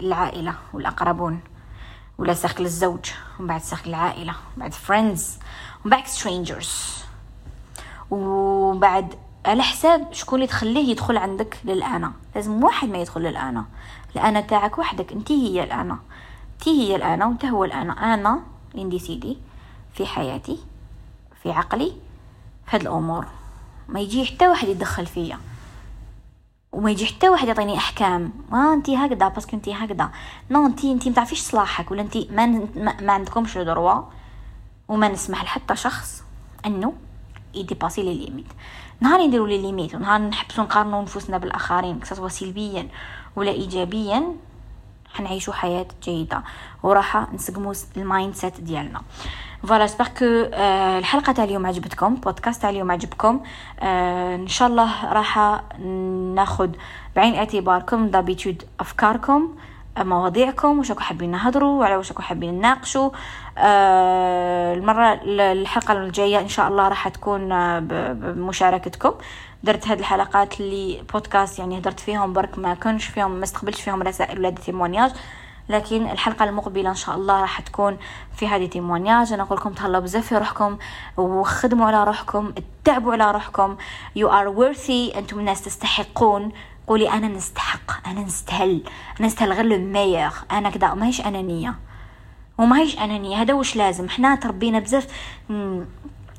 العائلة 0.00 0.54
والأقربون. 0.72 1.40
ولا 2.18 2.34
cercle 2.34 2.64
الزوج 2.64 3.10
ومن 3.38 3.46
بعد 3.48 3.60
cercle 3.60 3.90
العائلة 3.90 4.32
ومن 4.32 4.56
بعد 4.56 4.72
friends 4.72 5.38
ومن 5.84 5.90
بعد 5.90 6.06
strangers 6.06 7.04
ومن 8.10 8.80
بعد 8.80 9.14
على 9.46 9.62
حساب 9.62 10.12
شكون 10.12 10.36
اللي 10.36 10.46
تخليه 10.46 10.90
يدخل 10.90 11.16
عندك 11.16 11.58
للانا 11.64 12.12
لازم 12.34 12.64
واحد 12.64 12.88
ما 12.88 12.98
يدخل 12.98 13.20
للانا 13.20 13.64
الانا 14.16 14.40
تاعك 14.40 14.78
وحدك. 14.78 15.12
انت 15.12 15.32
هي 15.32 15.64
الانا 15.64 15.98
انت 16.54 16.68
هي 16.68 16.96
الانا 16.96 17.26
وانت 17.26 17.44
هو 17.44 17.64
الانا 17.64 18.14
أنا 18.14 18.40
اللي 18.74 18.98
سيدي 18.98 19.38
في 19.94 20.06
حياتي 20.06 20.58
في 21.42 21.52
عقلي 21.52 21.92
في 22.66 22.76
هاد 22.76 22.80
الأمور. 22.80 23.26
ما 23.88 24.00
يجي 24.00 24.24
حتى 24.26 24.48
واحد 24.48 24.68
يدخل 24.68 25.06
فيا. 25.06 25.38
وما 26.72 26.90
يجي 26.90 27.06
حتى 27.06 27.28
واحد 27.28 27.48
يعطيني 27.48 27.76
أحكام. 27.76 28.32
ما 28.50 28.72
انت 28.72 28.90
هكذا 28.90 29.28
parce 29.28 29.46
que 29.46 29.56
انت 29.56 29.68
هكذا. 29.68 30.10
non 30.50 30.66
انت 30.66 30.84
انت 30.84 31.08
ما 31.08 31.14
تعرفيش 31.14 31.40
صلاحك. 31.40 31.90
ولا 31.90 32.02
انت 32.02 32.16
ما, 32.16 32.46
ما 33.00 33.12
عندكمش 33.12 33.58
droit 33.58 34.02
وما 34.88 35.08
نسمح 35.08 35.44
لحتى 35.44 35.76
شخص 35.76 36.22
أنه 36.66 36.92
ي 37.54 37.59
dépasser 37.59 38.02
les 38.02 38.14
limites. 38.14 38.46
نهار 39.00 39.26
نديرو 39.26 39.46
les 39.46 39.58
limites 39.58 39.94
ونهار 39.94 40.20
نحبسو 40.20 40.62
نقارنو 40.62 41.02
نفوسنا 41.02 41.38
بالآخرين 41.38 42.00
سواء 42.02 42.28
سلبيا 42.28 42.88
ولا 43.36 43.50
ايجابيا 43.50 44.22
حنعيشو 45.14 45.52
حياة 45.52 45.86
جيدة 46.02 46.42
وراح 46.82 47.32
نسقمو 47.32 47.72
ال 47.96 48.34
mindset 48.34 48.60
ديالنا. 48.60 49.02
voilà 49.62 49.86
j'espère 49.86 50.08
que 50.08 50.24
الحلقة 50.98 51.32
تاع 51.32 51.44
اليوم 51.44 51.66
عجبتكم 51.66 52.14
بودكاست 52.14 52.62
تاع 52.62 52.70
اليوم 52.70 52.90
عجبكم. 52.90 53.40
آه 53.80 54.36
إن 54.36 54.48
شاء 54.48 54.68
الله 54.68 55.12
راح 55.12 55.62
ناخذ 56.34 56.70
بعين 57.16 57.34
اعتباركم 57.34 58.06
d'habitude 58.06 58.62
أفكاركم. 58.80 59.54
مواضيعكم 59.98 60.78
وش 60.78 60.92
حابين 60.92 61.30
نهضروا 61.30 61.80
وعلى 61.80 61.96
وش 61.96 62.12
حابين 62.12 62.54
نناقشوا. 62.54 63.10
آه 63.58 64.74
المرة 64.74 65.20
الحلقة 65.24 65.92
الجاية 65.92 66.40
إن 66.40 66.48
شاء 66.48 66.68
الله 66.68 66.88
راح 66.88 67.08
تكون 67.08 67.52
آه، 67.52 67.78
بمشاركتكم. 68.12 69.14
درت 69.64 69.88
هاد 69.88 69.98
الحلقات 69.98 70.60
اللي 70.60 71.02
بودكاست 71.12 71.58
يعني 71.58 71.78
هدرت 71.78 72.00
فيهم 72.00 72.32
برك 72.32 72.58
ما 72.58 72.74
كنش 72.74 73.06
فيهم 73.06 73.30
ما 73.30 73.44
استقبلش 73.44 73.80
فيهم 73.80 74.02
رسائل 74.02 74.38
ولا 74.38 74.50
témoignages. 74.50 75.12
لكن 75.68 76.10
الحلقة 76.10 76.44
المقبلة 76.44 76.90
إن 76.90 76.94
شاء 76.94 77.14
الله 77.16 77.40
راح 77.40 77.60
تكون 77.60 77.96
في 78.36 78.48
هذه 78.48 78.66
تيمونياج. 78.66 79.32
أنا 79.32 79.42
أقول 79.42 79.58
لكم 79.58 79.72
تهلاو 79.72 80.00
بزاف 80.00 80.26
في 80.26 80.38
روحكم 80.38 80.78
وخدموا 81.16 81.86
على 81.86 82.04
روحكم 82.04 82.52
اتعبوا 82.82 83.12
على 83.12 83.30
روحكم. 83.30 83.76
You 84.18 84.26
are 84.28 84.58
worthy. 84.58 85.16
أنتم 85.16 85.38
الناس 85.38 85.62
تستحقون. 85.62 86.52
قولي 86.86 87.10
أنا 87.10 87.28
نستحق 87.28 88.08
أنا 88.08 88.20
نستهل 88.20 88.82
أنا 89.20 89.28
نستهل 89.28 89.52
غير 89.52 89.64
المير 89.64 90.30
أنا 90.50 90.70
كذا 90.70 90.94
ماهيش 90.94 91.20
أنانية. 91.20 91.74
وماهيش 92.58 92.98
أنانية. 92.98 93.36
هذا 93.42 93.54
وش 93.54 93.76
لازم؟ 93.76 94.08
حنا 94.08 94.34
تربينا 94.34 94.78
بزاف 94.78 95.06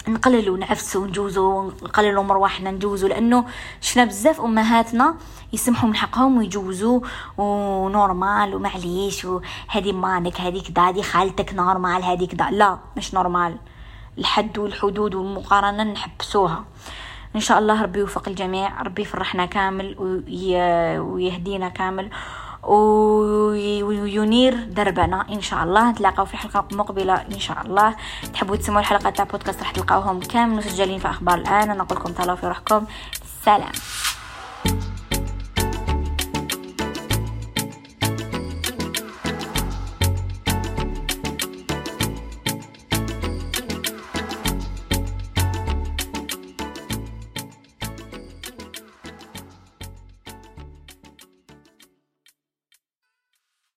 نقللوا 0.08 0.58
نعفسوا 0.58 1.01
ونجوزوا 1.01 1.71
نقللوا 1.84 2.23
مروحنا 2.23 2.71
نجوزوا 2.71 3.10
لأنه 3.10 3.45
شفنا 3.82 4.06
بزاف 4.06 4.41
أمهاتنا 4.41 5.15
يسمحوا 5.53 5.89
من 5.89 5.95
حقهم 5.95 6.38
ويجوزوا 6.38 6.99
و 7.38 7.54
normal 7.54 8.55
ومعليش 8.56 9.25
وهذه 9.25 9.91
مانك 9.91 10.41
هذه 10.41 10.63
كدا 10.63 10.82
هذه 10.82 11.01
خالتك 11.01 11.53
normal 11.53 12.03
هذه 12.03 12.25
كدا. 12.25 12.49
لا 12.51 12.79
مش 12.97 13.13
normal. 13.13 13.57
الحد 14.17 14.58
والحدود 14.58 15.15
والمقارنة 15.15 15.84
نحبسوها. 15.84 16.65
إن 17.35 17.39
شاء 17.39 17.59
الله 17.59 17.81
ربي 17.81 17.99
يوفق 17.99 18.29
الجميع 18.29 18.81
ربي 18.81 19.01
يفرحنا 19.01 19.45
كامل 19.45 19.95
ويهدينا 20.99 21.69
كامل 21.69 22.09
وينير 23.83 24.63
دربنا 24.63 25.25
إن 25.29 25.41
شاء 25.41 25.63
الله. 25.63 25.91
نتلاقاو 25.91 26.25
في 26.25 26.37
حلقة 26.37 26.67
مقبلة 26.71 27.13
إن 27.13 27.39
شاء 27.39 27.57
الله. 27.65 27.95
تحبوا 28.33 28.55
تسمعوا 28.55 28.79
الحلقات 28.79 29.17
تاع 29.17 29.25
بودكاست 29.25 29.59
راح 29.59 29.71
تلقاوهم 29.71 30.19
كامل 30.19 30.55
مسجلين 30.55 30.99
في 30.99 31.09
أخبار 31.09 31.37
الآن. 31.37 31.71
أنا 31.71 31.83
نقول 31.83 31.99
لكم 31.99 32.13
تهلاو 32.13 32.35
في 32.35 32.47
روحكم. 32.47 32.85
سلام. 33.45 33.71